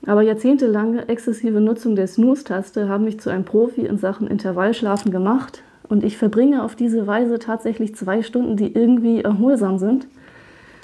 [0.06, 5.62] Aber jahrzehntelange exzessive Nutzung der Snooze-Taste haben mich zu einem Profi in Sachen Intervallschlafen gemacht
[5.90, 10.08] und ich verbringe auf diese Weise tatsächlich zwei Stunden, die irgendwie erholsam sind.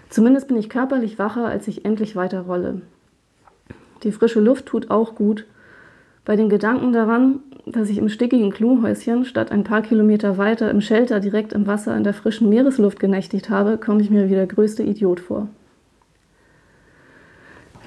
[0.09, 2.82] Zumindest bin ich körperlich wacher, als ich endlich weiterrolle.
[4.03, 5.45] Die frische Luft tut auch gut.
[6.24, 10.82] Bei den Gedanken daran, dass ich im stickigen Klohäuschen statt ein paar Kilometer weiter im
[10.82, 14.47] Shelter direkt im Wasser in der frischen Meeresluft genächtigt habe, komme ich mir wie der
[14.47, 15.47] größte Idiot vor.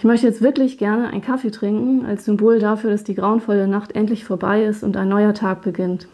[0.01, 3.95] Ich möchte jetzt wirklich gerne einen Kaffee trinken, als Symbol dafür, dass die grauenvolle Nacht
[3.95, 6.09] endlich vorbei ist und ein neuer Tag beginnt.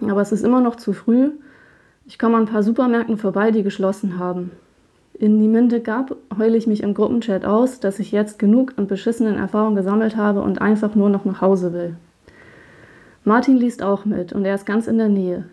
[0.00, 1.32] Aber es ist immer noch zu früh.
[2.06, 4.50] Ich komme an ein paar Supermärkten vorbei, die geschlossen haben.
[5.12, 9.36] In Nieminde gab heule ich mich im Gruppenchat aus, dass ich jetzt genug an beschissenen
[9.36, 11.96] Erfahrungen gesammelt habe und einfach nur noch nach Hause will.
[13.24, 15.44] Martin liest auch mit und er ist ganz in der Nähe.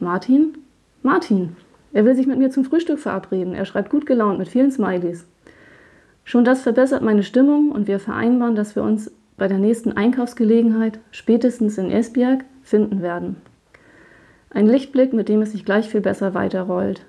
[0.00, 0.56] Martin?
[1.02, 1.56] Martin!
[1.92, 3.52] Er will sich mit mir zum Frühstück verabreden.
[3.52, 5.26] Er schreibt gut gelaunt mit vielen Smileys.
[6.26, 10.98] Schon das verbessert meine Stimmung und wir vereinbaren, dass wir uns bei der nächsten Einkaufsgelegenheit,
[11.12, 13.36] spätestens in Esbjerg, finden werden.
[14.50, 17.06] Ein Lichtblick, mit dem es sich gleich viel besser weiterrollt.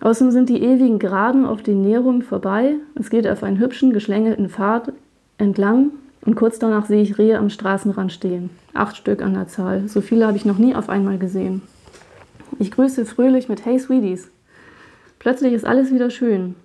[0.00, 2.74] Außerdem sind die ewigen Geraden auf den Näherungen vorbei.
[2.96, 4.92] Es geht auf einen hübschen, geschlängelten Pfad
[5.38, 5.92] entlang
[6.26, 8.50] und kurz danach sehe ich Rehe am Straßenrand stehen.
[8.74, 9.88] Acht Stück an der Zahl.
[9.88, 11.62] So viele habe ich noch nie auf einmal gesehen.
[12.58, 14.30] Ich grüße fröhlich mit Hey Sweeties.
[15.18, 16.56] Plötzlich ist alles wieder schön.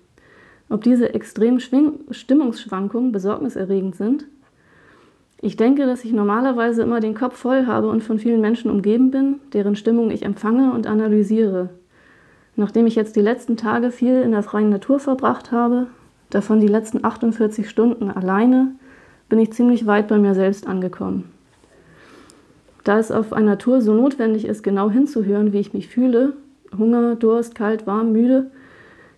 [0.68, 4.26] Ob diese extremen Stimmungsschwankungen besorgniserregend sind?
[5.40, 9.10] Ich denke, dass ich normalerweise immer den Kopf voll habe und von vielen Menschen umgeben
[9.10, 11.68] bin, deren Stimmung ich empfange und analysiere.
[12.56, 15.88] Nachdem ich jetzt die letzten Tage viel in der freien Natur verbracht habe,
[16.30, 18.72] davon die letzten 48 Stunden alleine,
[19.28, 21.30] bin ich ziemlich weit bei mir selbst angekommen.
[22.82, 26.34] Da es auf einer Tour so notwendig ist, genau hinzuhören, wie ich mich fühle,
[26.76, 28.50] Hunger, Durst, kalt, warm, müde,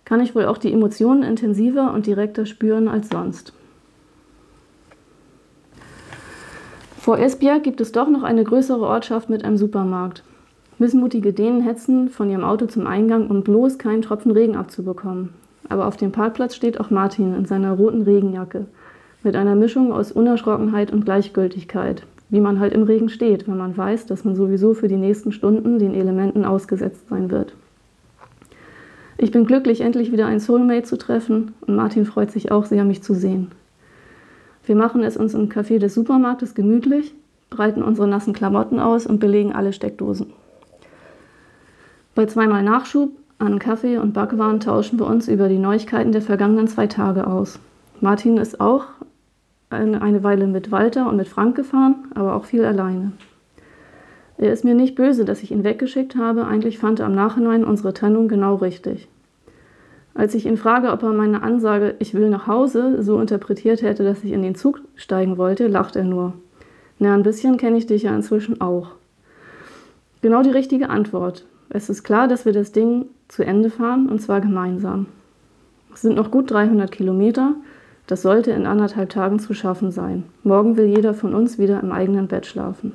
[0.09, 3.53] kann ich wohl auch die Emotionen intensiver und direkter spüren als sonst.
[6.97, 10.23] Vor Esbjerg gibt es doch noch eine größere Ortschaft mit einem Supermarkt.
[10.79, 15.29] Missmutige Dänen hetzen von ihrem Auto zum Eingang, um bloß keinen Tropfen Regen abzubekommen.
[15.69, 18.65] Aber auf dem Parkplatz steht auch Martin in seiner roten Regenjacke,
[19.21, 23.77] mit einer Mischung aus Unerschrockenheit und Gleichgültigkeit, wie man halt im Regen steht, wenn man
[23.77, 27.53] weiß, dass man sowieso für die nächsten Stunden den Elementen ausgesetzt sein wird.
[29.21, 32.85] Ich bin glücklich, endlich wieder einen Soulmate zu treffen und Martin freut sich auch sehr,
[32.85, 33.51] mich zu sehen.
[34.65, 37.13] Wir machen es uns im Café des Supermarktes gemütlich,
[37.49, 40.27] breiten unsere nassen Klamotten aus und belegen alle Steckdosen.
[42.15, 46.69] Bei zweimal Nachschub an Kaffee und Backwaren tauschen wir uns über die Neuigkeiten der vergangenen
[46.69, 47.59] zwei Tage aus.
[47.99, 48.85] Martin ist auch
[49.69, 53.11] eine Weile mit Walter und mit Frank gefahren, aber auch viel alleine.
[54.39, 56.45] Er ist mir nicht böse, dass ich ihn weggeschickt habe.
[56.45, 59.09] Eigentlich fand er im Nachhinein unsere Trennung genau richtig.
[60.13, 64.05] Als ich ihn frage, ob er meine Ansage Ich will nach Hause so interpretiert hätte,
[64.05, 66.33] dass ich in den Zug steigen wollte, lacht er nur.
[66.99, 68.91] Na, ein bisschen kenne ich dich ja inzwischen auch.
[70.21, 71.45] Genau die richtige Antwort.
[71.67, 75.07] Es ist klar, dass wir das Ding zu Ende fahren und zwar gemeinsam.
[75.93, 77.55] Es sind noch gut 300 Kilometer.
[78.07, 80.23] Das sollte in anderthalb Tagen zu schaffen sein.
[80.43, 82.93] Morgen will jeder von uns wieder im eigenen Bett schlafen.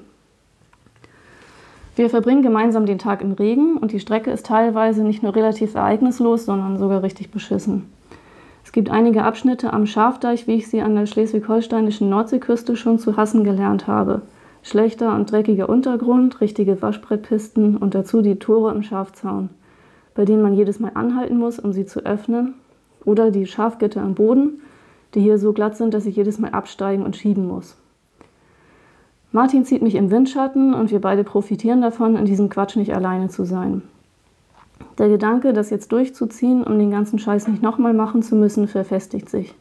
[1.97, 5.77] Wir verbringen gemeinsam den Tag im Regen und die Strecke ist teilweise nicht nur relativ
[5.77, 7.85] ereignislos, sondern sogar richtig beschissen.
[8.65, 13.17] Es gibt einige Abschnitte am Schafdeich, wie ich sie an der schleswig-holsteinischen Nordseeküste schon zu
[13.17, 14.23] hassen gelernt habe.
[14.63, 19.51] Schlechter und dreckiger Untergrund, richtige Waschbrettpisten und dazu die Tore im Schafzaun,
[20.15, 22.55] bei denen man jedes Mal anhalten muss, um sie zu öffnen.
[23.05, 24.63] Oder die Schafgitter am Boden,
[25.15, 27.77] die hier so glatt sind, dass ich jedes Mal absteigen und schieben muss.
[29.35, 33.31] Martin zieht mich im Windschatten und wir beide profitieren davon, in diesem Quatsch nicht alleine
[33.31, 33.83] zu sein.
[34.97, 39.29] Der Gedanke, das jetzt durchzuziehen, um den ganzen Scheiß nicht nochmal machen zu müssen, verfestigt
[39.29, 39.53] sich.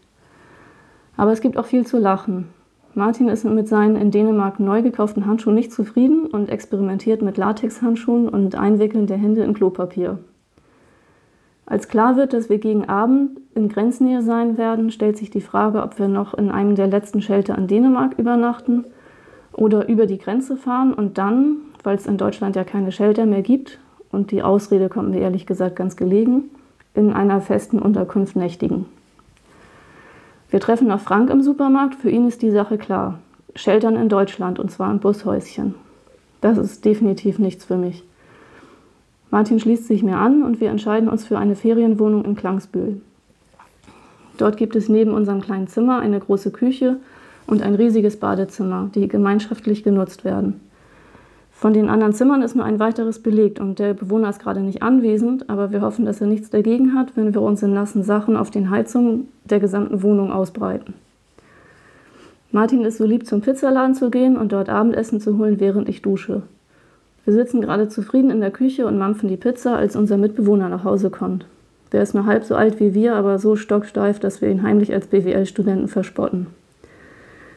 [1.18, 2.50] Aber es gibt auch viel zu lachen.
[2.94, 8.30] Martin ist mit seinen in Dänemark neu gekauften Handschuhen nicht zufrieden und experimentiert mit Latexhandschuhen
[8.30, 10.20] und Einwickeln der Hände in Klopapier.
[11.66, 15.82] Als klar wird, dass wir gegen Abend in Grenznähe sein werden, stellt sich die Frage,
[15.82, 18.86] ob wir noch in einem der letzten Shelter in Dänemark übernachten
[19.54, 23.42] oder über die Grenze fahren und dann, weil es in Deutschland ja keine Shelter mehr
[23.42, 23.80] gibt,
[24.12, 26.52] und die Ausrede kommt mir ehrlich gesagt ganz gelegen,
[26.94, 28.86] in einer festen Unterkunft nächtigen.
[30.52, 33.18] Wir treffen auf Frank im Supermarkt, für ihn ist die Sache klar.
[33.56, 35.74] Sheltern in Deutschland und zwar im Bushäuschen.
[36.42, 38.04] Das ist definitiv nichts für mich.
[39.32, 43.02] Martin schließt sich mir an und wir entscheiden uns für eine Ferienwohnung in Klangsbühl.
[44.38, 46.98] Dort gibt es neben unserem kleinen Zimmer eine große Küche
[47.48, 50.60] und ein riesiges Badezimmer, die gemeinschaftlich genutzt werden.
[51.52, 54.84] Von den anderen Zimmern ist nur ein weiteres belegt und der Bewohner ist gerade nicht
[54.84, 58.36] anwesend, aber wir hoffen, dass er nichts dagegen hat, wenn wir uns in nassen Sachen
[58.36, 60.94] auf den Heizungen der gesamten Wohnung ausbreiten.
[62.52, 66.02] Martin ist so lieb, zum Pizzaladen zu gehen und dort Abendessen zu holen, während ich
[66.02, 66.44] dusche.
[67.26, 70.84] Wir sitzen gerade zufrieden in der Küche und mampfen die Pizza, als unser Mitbewohner nach
[70.84, 71.46] Hause kommt.
[71.94, 74.94] Der ist nur halb so alt wie wir, aber so stocksteif, dass wir ihn heimlich
[74.94, 76.48] als BWL-Studenten verspotten.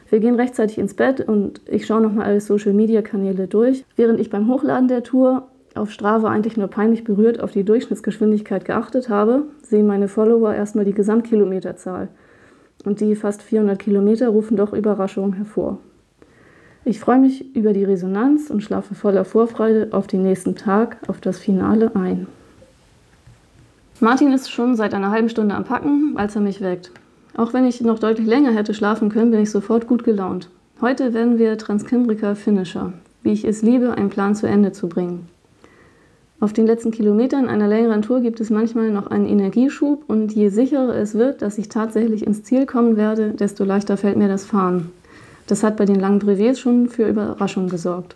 [0.09, 4.47] Wir gehen rechtzeitig ins Bett und ich schaue nochmal alle Social-Media-Kanäle durch, während ich beim
[4.47, 9.85] Hochladen der Tour auf Strava eigentlich nur peinlich berührt auf die Durchschnittsgeschwindigkeit geachtet habe, sehen
[9.85, 12.07] meine Follower erstmal die Gesamtkilometerzahl.
[12.85, 15.79] Und die fast 400 Kilometer rufen doch Überraschungen hervor.
[16.85, 21.19] Ich freue mich über die Resonanz und schlafe voller Vorfreude auf den nächsten Tag, auf
[21.19, 22.27] das Finale ein.
[23.99, 26.91] Martin ist schon seit einer halben Stunde am Packen, als er mich weckt.
[27.37, 30.49] Auch wenn ich noch deutlich länger hätte schlafen können, bin ich sofort gut gelaunt.
[30.81, 35.27] Heute werden wir Transkimbrika Finisher, wie ich es liebe, einen Plan zu Ende zu bringen.
[36.39, 40.49] Auf den letzten Kilometern einer längeren Tour gibt es manchmal noch einen Energieschub und je
[40.49, 44.45] sicherer es wird, dass ich tatsächlich ins Ziel kommen werde, desto leichter fällt mir das
[44.45, 44.91] Fahren.
[45.45, 48.15] Das hat bei den langen Brevets schon für Überraschungen gesorgt.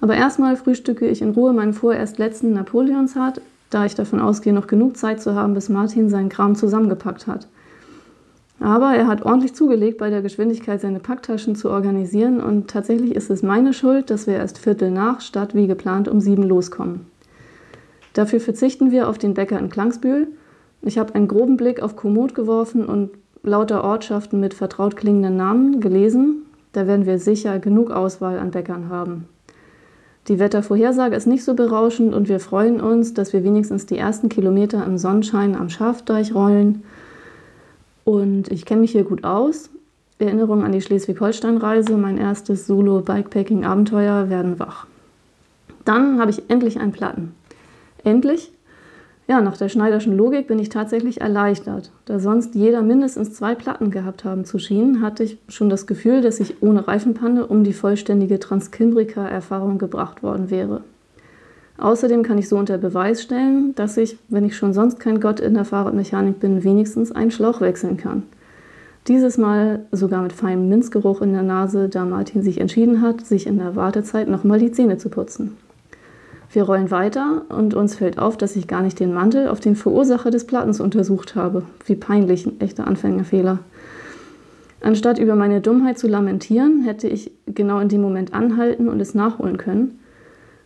[0.00, 3.40] Aber erstmal frühstücke ich in Ruhe meinen vorerst letzten Napoleonsart,
[3.74, 7.48] da ich davon ausgehe, noch genug Zeit zu haben, bis Martin seinen Kram zusammengepackt hat.
[8.60, 13.28] Aber er hat ordentlich zugelegt, bei der Geschwindigkeit seine Packtaschen zu organisieren und tatsächlich ist
[13.28, 17.06] es meine Schuld, dass wir erst Viertel nach statt wie geplant um sieben loskommen.
[18.12, 20.28] Dafür verzichten wir auf den Bäcker in Klangsbühl.
[20.82, 23.10] Ich habe einen groben Blick auf Komoot geworfen und
[23.42, 26.42] lauter Ortschaften mit vertraut klingenden Namen gelesen.
[26.72, 29.26] Da werden wir sicher genug Auswahl an Bäckern haben.
[30.28, 34.28] Die Wettervorhersage ist nicht so berauschend und wir freuen uns, dass wir wenigstens die ersten
[34.28, 36.84] Kilometer im Sonnenschein am Schafdeich rollen.
[38.04, 39.68] Und ich kenne mich hier gut aus.
[40.18, 44.86] Erinnerungen an die Schleswig-Holstein-Reise, mein erstes Solo-Bikepacking-Abenteuer, werden wach.
[45.84, 47.34] Dann habe ich endlich einen Platten.
[48.04, 48.51] Endlich?
[49.32, 51.90] Ja, nach der Schneiderschen Logik bin ich tatsächlich erleichtert.
[52.04, 56.20] Da sonst jeder mindestens zwei Platten gehabt haben zu schien, hatte ich schon das Gefühl,
[56.20, 60.82] dass ich ohne Reifenpanne um die vollständige Transkimbrika-Erfahrung gebracht worden wäre.
[61.78, 65.40] Außerdem kann ich so unter Beweis stellen, dass ich, wenn ich schon sonst kein Gott
[65.40, 68.24] in der Fahrradmechanik bin, wenigstens einen Schlauch wechseln kann.
[69.08, 73.46] Dieses Mal sogar mit feinem Minzgeruch in der Nase, da Martin sich entschieden hat, sich
[73.46, 75.56] in der Wartezeit nochmal die Zähne zu putzen.
[76.52, 79.74] Wir rollen weiter und uns fällt auf, dass ich gar nicht den Mantel auf den
[79.74, 81.62] Verursacher des Plattens untersucht habe.
[81.86, 83.60] Wie peinlich, ein echter Anfängerfehler.
[84.82, 89.14] Anstatt über meine Dummheit zu lamentieren, hätte ich genau in dem Moment anhalten und es
[89.14, 89.98] nachholen können.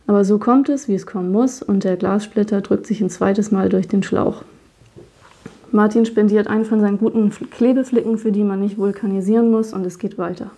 [0.08, 3.52] Aber so kommt es, wie es kommen muss, und der Glassplitter drückt sich ein zweites
[3.52, 4.42] Mal durch den Schlauch.
[5.70, 9.98] Martin spendiert einen von seinen guten Klebeflicken, für die man nicht vulkanisieren muss, und es
[9.98, 10.50] geht weiter.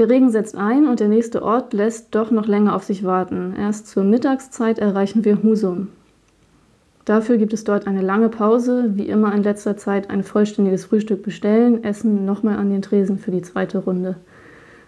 [0.00, 3.54] Der Regen setzt ein und der nächste Ort lässt doch noch länger auf sich warten.
[3.54, 5.88] Erst zur Mittagszeit erreichen wir Husum.
[7.04, 11.22] Dafür gibt es dort eine lange Pause, wie immer in letzter Zeit ein vollständiges Frühstück
[11.22, 14.16] bestellen, essen nochmal an den Tresen für die zweite Runde.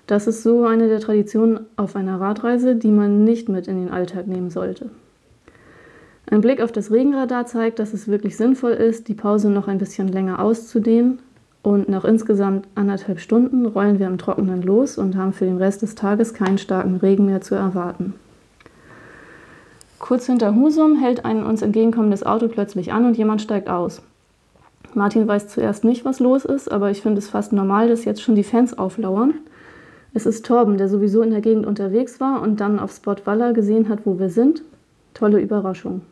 [0.07, 3.93] Das ist so eine der Traditionen auf einer Radreise, die man nicht mit in den
[3.93, 4.89] Alltag nehmen sollte.
[6.31, 9.77] Ein Blick auf das Regenradar zeigt, dass es wirklich sinnvoll ist, die Pause noch ein
[9.77, 11.19] bisschen länger auszudehnen.
[11.63, 15.83] Und nach insgesamt anderthalb Stunden rollen wir im Trockenen los und haben für den Rest
[15.83, 18.15] des Tages keinen starken Regen mehr zu erwarten.
[20.01, 24.03] Kurz hinter Husum hält ein uns entgegenkommendes Auto plötzlich an und jemand steigt aus.
[24.95, 28.21] Martin weiß zuerst nicht, was los ist, aber ich finde es fast normal, dass jetzt
[28.21, 29.35] schon die Fans auflauern.
[30.13, 33.53] Es ist Torben, der sowieso in der Gegend unterwegs war und dann auf Spot Waller
[33.53, 34.63] gesehen hat, wo wir sind.
[35.15, 36.03] Tolle Überraschung.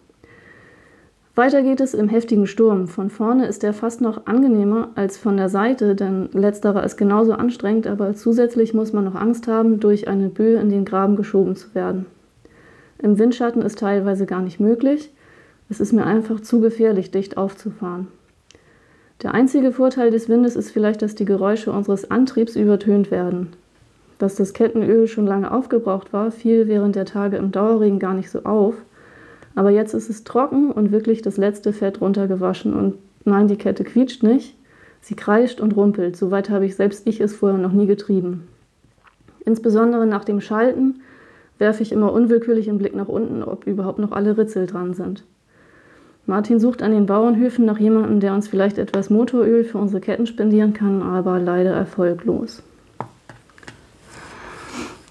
[1.36, 2.88] Weiter geht es im heftigen Sturm.
[2.88, 7.32] Von vorne ist er fast noch angenehmer als von der Seite, denn letzterer ist genauso
[7.32, 11.54] anstrengend, aber zusätzlich muss man noch Angst haben, durch eine Böe in den Graben geschoben
[11.54, 12.06] zu werden.
[12.98, 15.10] Im Windschatten ist teilweise gar nicht möglich.
[15.70, 18.08] Es ist mir einfach zu gefährlich, dicht aufzufahren.
[19.22, 23.52] Der einzige Vorteil des Windes ist vielleicht, dass die Geräusche unseres Antriebs übertönt werden.
[24.18, 28.30] Dass das Kettenöl schon lange aufgebraucht war, fiel während der Tage im Dauerregen gar nicht
[28.30, 28.74] so auf.
[29.60, 32.72] Aber jetzt ist es trocken und wirklich das letzte Fett runtergewaschen.
[32.72, 32.94] Und
[33.26, 34.56] nein, die Kette quietscht nicht.
[35.02, 36.16] Sie kreischt und rumpelt.
[36.16, 38.48] Soweit habe ich selbst ich es vorher noch nie getrieben.
[39.44, 41.02] Insbesondere nach dem Schalten
[41.58, 45.24] werfe ich immer unwillkürlich einen Blick nach unten, ob überhaupt noch alle Ritzel dran sind.
[46.24, 50.26] Martin sucht an den Bauernhöfen nach jemandem, der uns vielleicht etwas Motoröl für unsere Ketten
[50.26, 52.62] spendieren kann, aber leider erfolglos.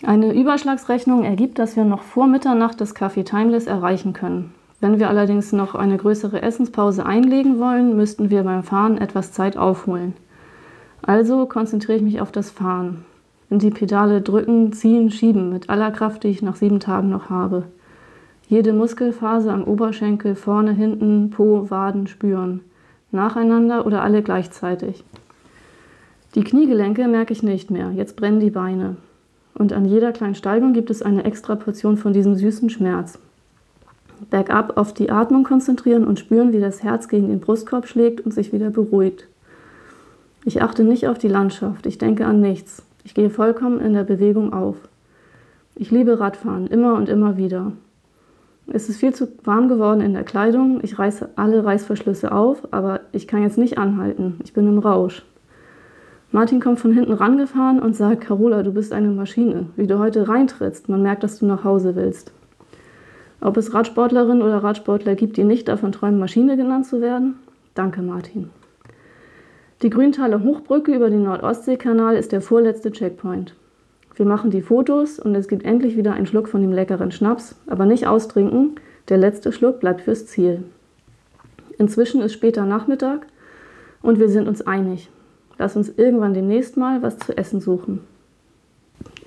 [0.04, 4.54] Eine Überschlagsrechnung ergibt, dass wir noch vor Mitternacht das Café Timeless erreichen können.
[4.80, 9.58] Wenn wir allerdings noch eine größere Essenspause einlegen wollen, müssten wir beim Fahren etwas Zeit
[9.58, 10.14] aufholen.
[11.02, 13.04] Also konzentriere ich mich auf das Fahren
[13.50, 17.30] in die Pedale drücken, ziehen, schieben mit aller Kraft, die ich nach sieben Tagen noch
[17.30, 17.64] habe.
[18.48, 22.62] Jede Muskelphase am Oberschenkel, vorne, hinten, Po, Waden spüren.
[23.12, 25.04] Nacheinander oder alle gleichzeitig.
[26.36, 28.98] Die Kniegelenke merke ich nicht mehr, jetzt brennen die Beine.
[29.60, 33.20] Und an jeder kleinen Steigung gibt es eine extra Portion von diesem süßen Schmerz.
[34.30, 38.34] Bergab auf die Atmung konzentrieren und spüren, wie das Herz gegen den Brustkorb schlägt und
[38.34, 39.28] sich wieder beruhigt.
[40.46, 42.84] Ich achte nicht auf die Landschaft, ich denke an nichts.
[43.04, 44.78] Ich gehe vollkommen in der Bewegung auf.
[45.76, 47.74] Ich liebe Radfahren, immer und immer wieder.
[48.68, 50.80] Es ist viel zu warm geworden in der Kleidung.
[50.84, 54.40] Ich reiße alle Reißverschlüsse auf, aber ich kann jetzt nicht anhalten.
[54.44, 55.26] Ich bin im Rausch.
[56.32, 59.66] Martin kommt von hinten rangefahren und sagt, Carola, du bist eine Maschine.
[59.76, 62.32] Wie du heute reintrittst, man merkt, dass du nach Hause willst.
[63.42, 67.40] Ob es Radsportlerinnen oder Radsportler gibt, die nicht davon träumen, Maschine genannt zu werden?
[67.74, 68.52] Danke, Martin.
[69.82, 73.56] Die Grüntaler Hochbrücke über den Nordostseekanal ist der vorletzte Checkpoint.
[74.16, 77.56] Wir machen die Fotos und es gibt endlich wieder einen Schluck von dem leckeren Schnaps,
[77.66, 78.76] aber nicht austrinken,
[79.08, 80.64] der letzte Schluck bleibt fürs Ziel.
[81.78, 83.26] Inzwischen ist später Nachmittag
[84.02, 85.10] und wir sind uns einig.
[85.60, 88.00] Lass uns irgendwann demnächst mal was zu essen suchen.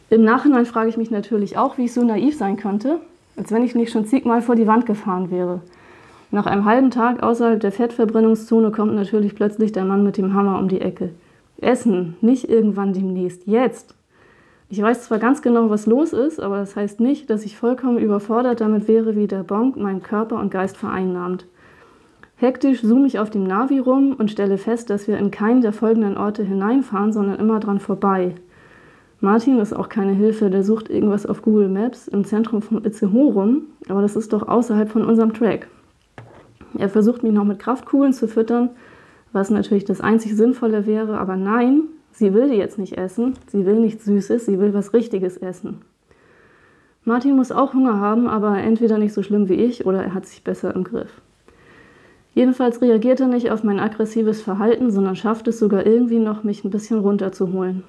[0.09, 3.01] Im Nachhinein frage ich mich natürlich auch, wie ich so naiv sein könnte,
[3.37, 5.61] als wenn ich nicht schon zigmal vor die Wand gefahren wäre.
[6.31, 10.59] Nach einem halben Tag außerhalb der Fettverbrennungszone kommt natürlich plötzlich der Mann mit dem Hammer
[10.59, 11.11] um die Ecke.
[11.61, 13.95] Essen, nicht irgendwann demnächst, jetzt.
[14.71, 17.99] Ich weiß zwar ganz genau, was los ist, aber das heißt nicht, dass ich vollkommen
[17.99, 21.45] überfordert damit wäre, wie der Bonk meinen Körper und Geist vereinnahmt.
[22.43, 25.73] Hektisch zoome ich auf dem Navi rum und stelle fest, dass wir in keinen der
[25.73, 28.35] folgenden Orte hineinfahren, sondern immer dran vorbei.
[29.21, 33.63] Martin ist auch keine Hilfe, der sucht irgendwas auf Google Maps im Zentrum von Itzehoe
[33.89, 35.69] aber das ist doch außerhalb von unserem Track.
[36.77, 38.71] Er versucht mich noch mit Kraftkugeln zu füttern,
[39.33, 43.67] was natürlich das einzig Sinnvolle wäre, aber nein, sie will die jetzt nicht essen, sie
[43.67, 45.83] will nichts Süßes, sie will was Richtiges essen.
[47.05, 50.27] Martin muss auch Hunger haben, aber entweder nicht so schlimm wie ich oder er hat
[50.27, 51.23] sich besser im Griff.
[52.35, 56.65] Jedenfalls reagiert er nicht auf mein aggressives Verhalten, sondern schafft es sogar irgendwie noch, mich
[56.65, 57.83] ein bisschen runterzuholen.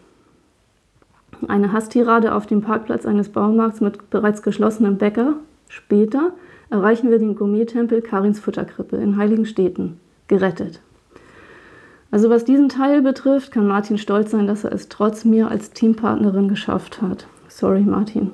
[1.48, 5.36] Eine Hasstirade auf dem Parkplatz eines Baumarkts mit bereits geschlossenem Bäcker.
[5.70, 6.34] Später
[6.70, 10.00] erreichen wir den Gourmet-Tempel Karins Futterkrippe in Heiligenstädten.
[10.28, 10.82] Gerettet.
[12.12, 15.72] Also was diesen Teil betrifft, kann Martin stolz sein, dass er es trotz mir als
[15.72, 17.28] Teampartnerin geschafft hat.
[17.48, 18.32] Sorry, Martin.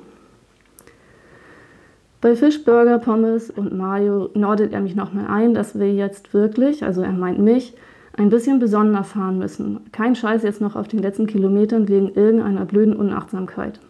[2.20, 7.00] Bei Fischburger, Pommes und Mayo nordet er mich nochmal ein, dass wir jetzt wirklich, also
[7.00, 7.74] er meint mich,
[8.14, 9.80] ein bisschen besonderer fahren müssen.
[9.92, 13.80] Kein Scheiß jetzt noch auf den letzten Kilometern wegen irgendeiner blöden Unachtsamkeit.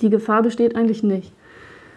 [0.00, 1.34] Die Gefahr besteht eigentlich nicht.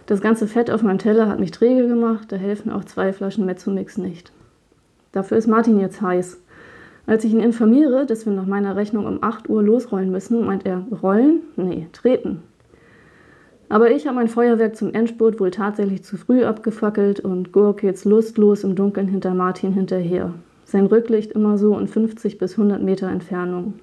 [0.06, 3.46] Das ganze Fett auf meinem Teller hat mich träge gemacht, da helfen auch zwei Flaschen
[3.46, 4.34] Mezzomix nicht.
[5.14, 6.42] Dafür ist Martin jetzt heiß.
[7.06, 10.66] Als ich ihn informiere, dass wir nach meiner Rechnung um 8 Uhr losrollen müssen, meint
[10.66, 11.42] er, rollen?
[11.56, 12.42] Nee, treten.
[13.74, 18.06] Aber ich habe mein Feuerwerk zum Endspurt wohl tatsächlich zu früh abgefackelt und gurke jetzt
[18.06, 20.34] lustlos im Dunkeln hinter Martin hinterher
[20.74, 23.76] sein Rücklicht immer so in 50 bis 100 Meter Entfernung.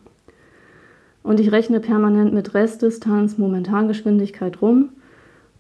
[1.23, 4.89] Und ich rechne permanent mit Restdistanz, Momentangeschwindigkeit rum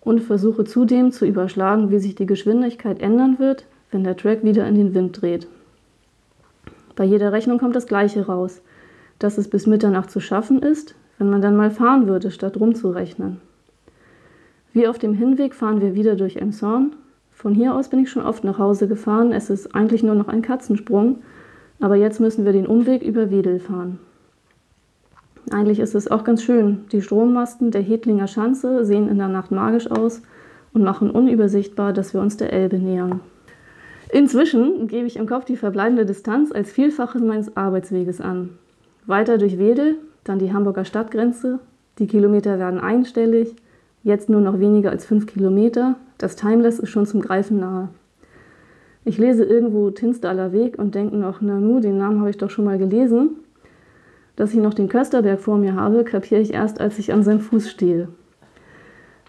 [0.01, 4.66] und versuche zudem zu überschlagen, wie sich die Geschwindigkeit ändern wird, wenn der Track wieder
[4.66, 5.47] in den Wind dreht.
[6.97, 8.61] Bei jeder Rechnung kommt das Gleiche raus,
[9.20, 13.41] dass es bis Mitternacht zu schaffen ist, wenn man dann mal fahren würde, statt rumzurechnen.
[14.72, 16.92] Wie auf dem Hinweg fahren wir wieder durch Emshorn
[17.40, 19.32] von hier aus bin ich schon oft nach Hause gefahren.
[19.32, 21.20] Es ist eigentlich nur noch ein Katzensprung,
[21.80, 23.98] aber jetzt müssen wir den Umweg über Wedel fahren.
[25.50, 26.84] Eigentlich ist es auch ganz schön.
[26.92, 30.20] Die Strommasten der Hedlinger Schanze sehen in der Nacht magisch aus
[30.74, 33.20] und machen unübersichtbar, dass wir uns der Elbe nähern.
[34.12, 38.50] Inzwischen gebe ich im Kopf die verbleibende Distanz als Vielfaches meines Arbeitsweges an.
[39.06, 41.58] Weiter durch Wedel, dann die Hamburger Stadtgrenze.
[41.98, 43.56] Die Kilometer werden einstellig,
[44.03, 47.88] jetzt nur noch weniger als fünf Kilometer, das Timeless ist schon zum Greifen nahe.
[49.05, 52.51] Ich lese irgendwo Tinstaler Weg und denke noch, na nu, den Namen habe ich doch
[52.51, 53.36] schon mal gelesen.
[54.36, 57.40] Dass ich noch den Kösterberg vor mir habe, kapiere ich erst, als ich an seinem
[57.40, 58.09] Fuß stehe.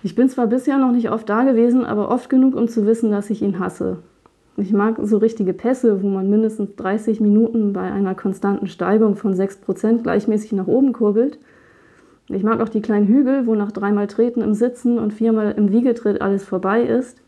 [0.03, 3.11] Ich bin zwar bisher noch nicht oft da gewesen, aber oft genug, um zu wissen,
[3.11, 3.99] dass ich ihn hasse.
[4.57, 9.33] Ich mag so richtige Pässe, wo man mindestens 30 Minuten bei einer konstanten Steigung von
[9.33, 11.39] 6% gleichmäßig nach oben kurbelt–
[12.33, 15.71] ich mag auch die kleinen Hügel, wo nach dreimal Treten im Sitzen und viermal im
[15.71, 17.21] Wiegetritt alles vorbei ist.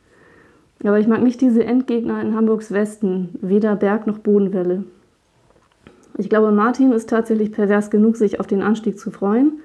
[0.84, 4.84] Aber ich mag nicht diese Endgegner in Hamburgs Westen, weder Berg noch Bodenwelle.
[6.18, 9.62] Ich glaube, Martin ist tatsächlich pervers genug, sich auf den Anstieg zu freuen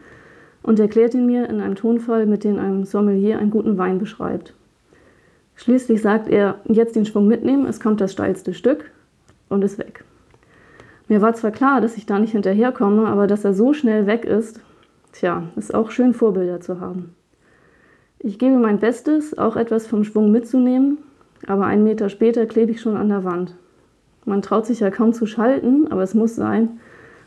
[0.62, 4.54] und erklärt ihn mir in einem Tonfall, mit dem ein Sommelier einen guten Wein beschreibt.
[5.56, 8.90] Schließlich sagt er, jetzt den Schwung mitnehmen, es kommt das steilste Stück
[9.48, 10.04] und ist weg.
[11.08, 14.24] Mir war zwar klar, dass ich da nicht hinterherkomme, aber dass er so schnell weg
[14.24, 14.60] ist,
[15.18, 17.16] Tja, ist auch schön, Vorbilder zu haben.
[18.20, 20.98] Ich gebe mein Bestes, auch etwas vom Schwung mitzunehmen,
[21.44, 23.56] aber einen Meter später klebe ich schon an der Wand.
[24.26, 26.78] Man traut sich ja kaum zu schalten, aber es muss sein.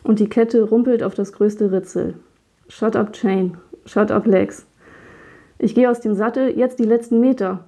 [0.03, 2.13] Und die Kette rumpelt auf das größte Ritzel.
[2.69, 4.65] Shut up Chain, shut up Legs.
[5.59, 7.65] Ich gehe aus dem Sattel, jetzt die letzten Meter.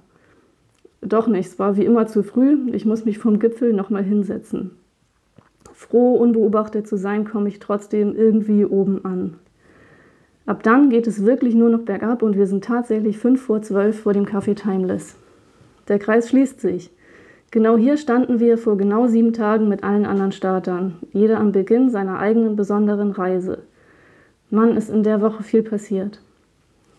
[1.02, 4.70] Doch nicht, es war wie immer zu früh, ich muss mich vom Gipfel nochmal hinsetzen.
[5.74, 9.36] Froh, unbeobachtet zu sein, komme ich trotzdem irgendwie oben an.
[10.46, 14.00] Ab dann geht es wirklich nur noch bergab und wir sind tatsächlich fünf vor zwölf
[14.00, 15.16] vor dem Café Timeless.
[15.88, 16.90] Der Kreis schließt sich.
[17.50, 21.88] Genau hier standen wir vor genau sieben Tagen mit allen anderen Startern, jeder am Beginn
[21.88, 23.58] seiner eigenen besonderen Reise.
[24.50, 26.20] Mann, ist in der Woche viel passiert.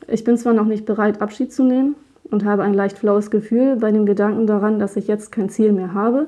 [0.07, 1.95] Ich bin zwar noch nicht bereit, Abschied zu nehmen
[2.31, 5.71] und habe ein leicht flaues Gefühl bei dem Gedanken daran, dass ich jetzt kein Ziel
[5.71, 6.25] mehr habe,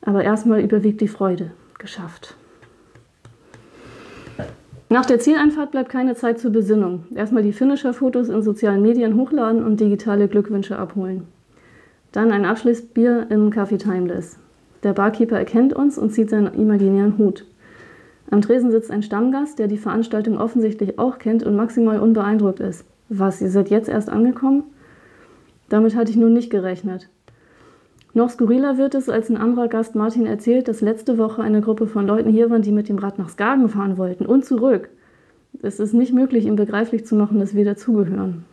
[0.00, 1.50] aber erstmal überwiegt die Freude.
[1.78, 2.36] Geschafft.
[4.92, 7.04] Nach der Zieleinfahrt bleibt keine Zeit zur Besinnung.
[7.14, 11.26] Erstmal die Finisher-Fotos in sozialen Medien hochladen und digitale Glückwünsche abholen.
[12.12, 14.38] Dann ein Abschlussbier im Café Timeless.
[14.82, 17.46] Der Barkeeper erkennt uns und zieht seinen imaginären Hut.
[18.30, 22.84] Am Tresen sitzt ein Stammgast, der die Veranstaltung offensichtlich auch kennt und maximal unbeeindruckt ist.
[23.08, 24.64] Was, ihr seid jetzt erst angekommen?
[25.70, 27.08] Damit hatte ich nun nicht gerechnet.
[28.14, 31.86] Noch skurriler wird es, als ein anderer Gast Martin erzählt, dass letzte Woche eine Gruppe
[31.86, 34.90] von Leuten hier waren, die mit dem Rad nach Skagen fahren wollten und zurück.
[35.62, 38.44] Es ist nicht möglich, ihm begreiflich zu machen, dass wir dazugehören.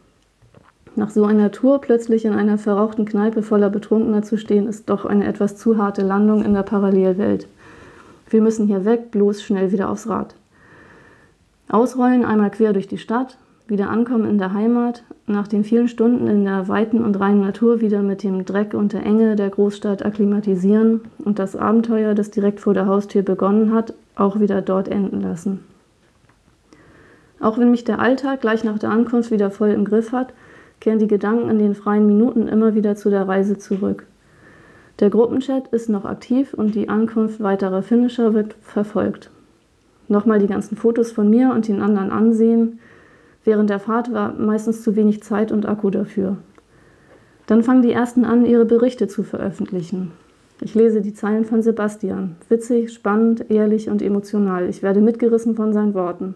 [0.95, 5.05] Nach so einer Tour plötzlich in einer verrauchten Kneipe voller Betrunkener zu stehen, ist doch
[5.05, 7.47] eine etwas zu harte Landung in der Parallelwelt.
[8.29, 10.35] Wir müssen hier weg, bloß schnell wieder aufs Rad.
[11.67, 13.37] Ausrollen einmal quer durch die Stadt,
[13.69, 17.81] wieder ankommen in der Heimat, nach den vielen Stunden in der weiten und reinen Natur
[17.81, 22.59] wieder mit dem Dreck und der Enge der Großstadt akklimatisieren und das Abenteuer, das direkt
[22.59, 25.63] vor der Haustür begonnen hat, auch wieder dort enden lassen.
[27.39, 30.33] Auch wenn mich der Alltag gleich nach der Ankunft wieder voll im Griff hat,
[30.79, 34.05] kehren die Gedanken in den freien Minuten immer wieder zu der Reise zurück.
[34.99, 39.29] Der Gruppenchat ist noch aktiv und die Ankunft weiterer Finisher wird verfolgt.
[40.09, 42.79] Nochmal die ganzen Fotos von mir und den anderen ansehen,
[43.45, 46.37] Während der Fahrt war meistens zu wenig Zeit und Akku dafür.
[47.47, 50.11] Dann fangen die ersten an, ihre Berichte zu veröffentlichen.
[50.61, 52.35] Ich lese die Zeilen von Sebastian.
[52.49, 54.67] Witzig, spannend, ehrlich und emotional.
[54.67, 56.35] Ich werde mitgerissen von seinen Worten.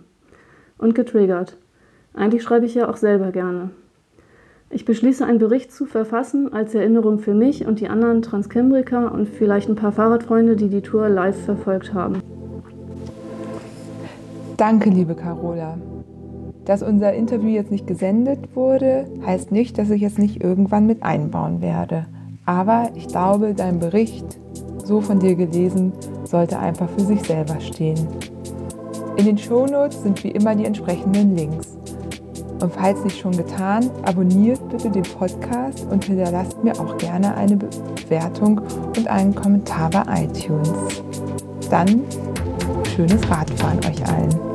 [0.77, 1.57] Und getriggert.
[2.13, 3.71] Eigentlich schreibe ich ja auch selber gerne.
[4.69, 9.27] Ich beschließe, einen Bericht zu verfassen als Erinnerung für mich und die anderen Transkembriker und
[9.29, 12.23] vielleicht ein paar Fahrradfreunde, die die Tour live verfolgt haben.
[14.57, 15.77] Danke, liebe Carola.
[16.65, 21.03] Dass unser Interview jetzt nicht gesendet wurde, heißt nicht, dass ich es nicht irgendwann mit
[21.03, 22.05] einbauen werde.
[22.45, 24.39] Aber ich glaube, dein Bericht,
[24.83, 25.93] so von dir gelesen,
[26.23, 28.07] sollte einfach für sich selber stehen.
[29.17, 31.77] In den Shownotes sind wie immer die entsprechenden Links.
[32.61, 37.57] Und falls nicht schon getan, abonniert bitte den Podcast und hinterlasst mir auch gerne eine
[37.57, 38.61] Bewertung
[38.97, 40.71] und einen Kommentar bei iTunes.
[41.69, 42.03] Dann
[42.95, 44.52] schönes Radfahren euch allen.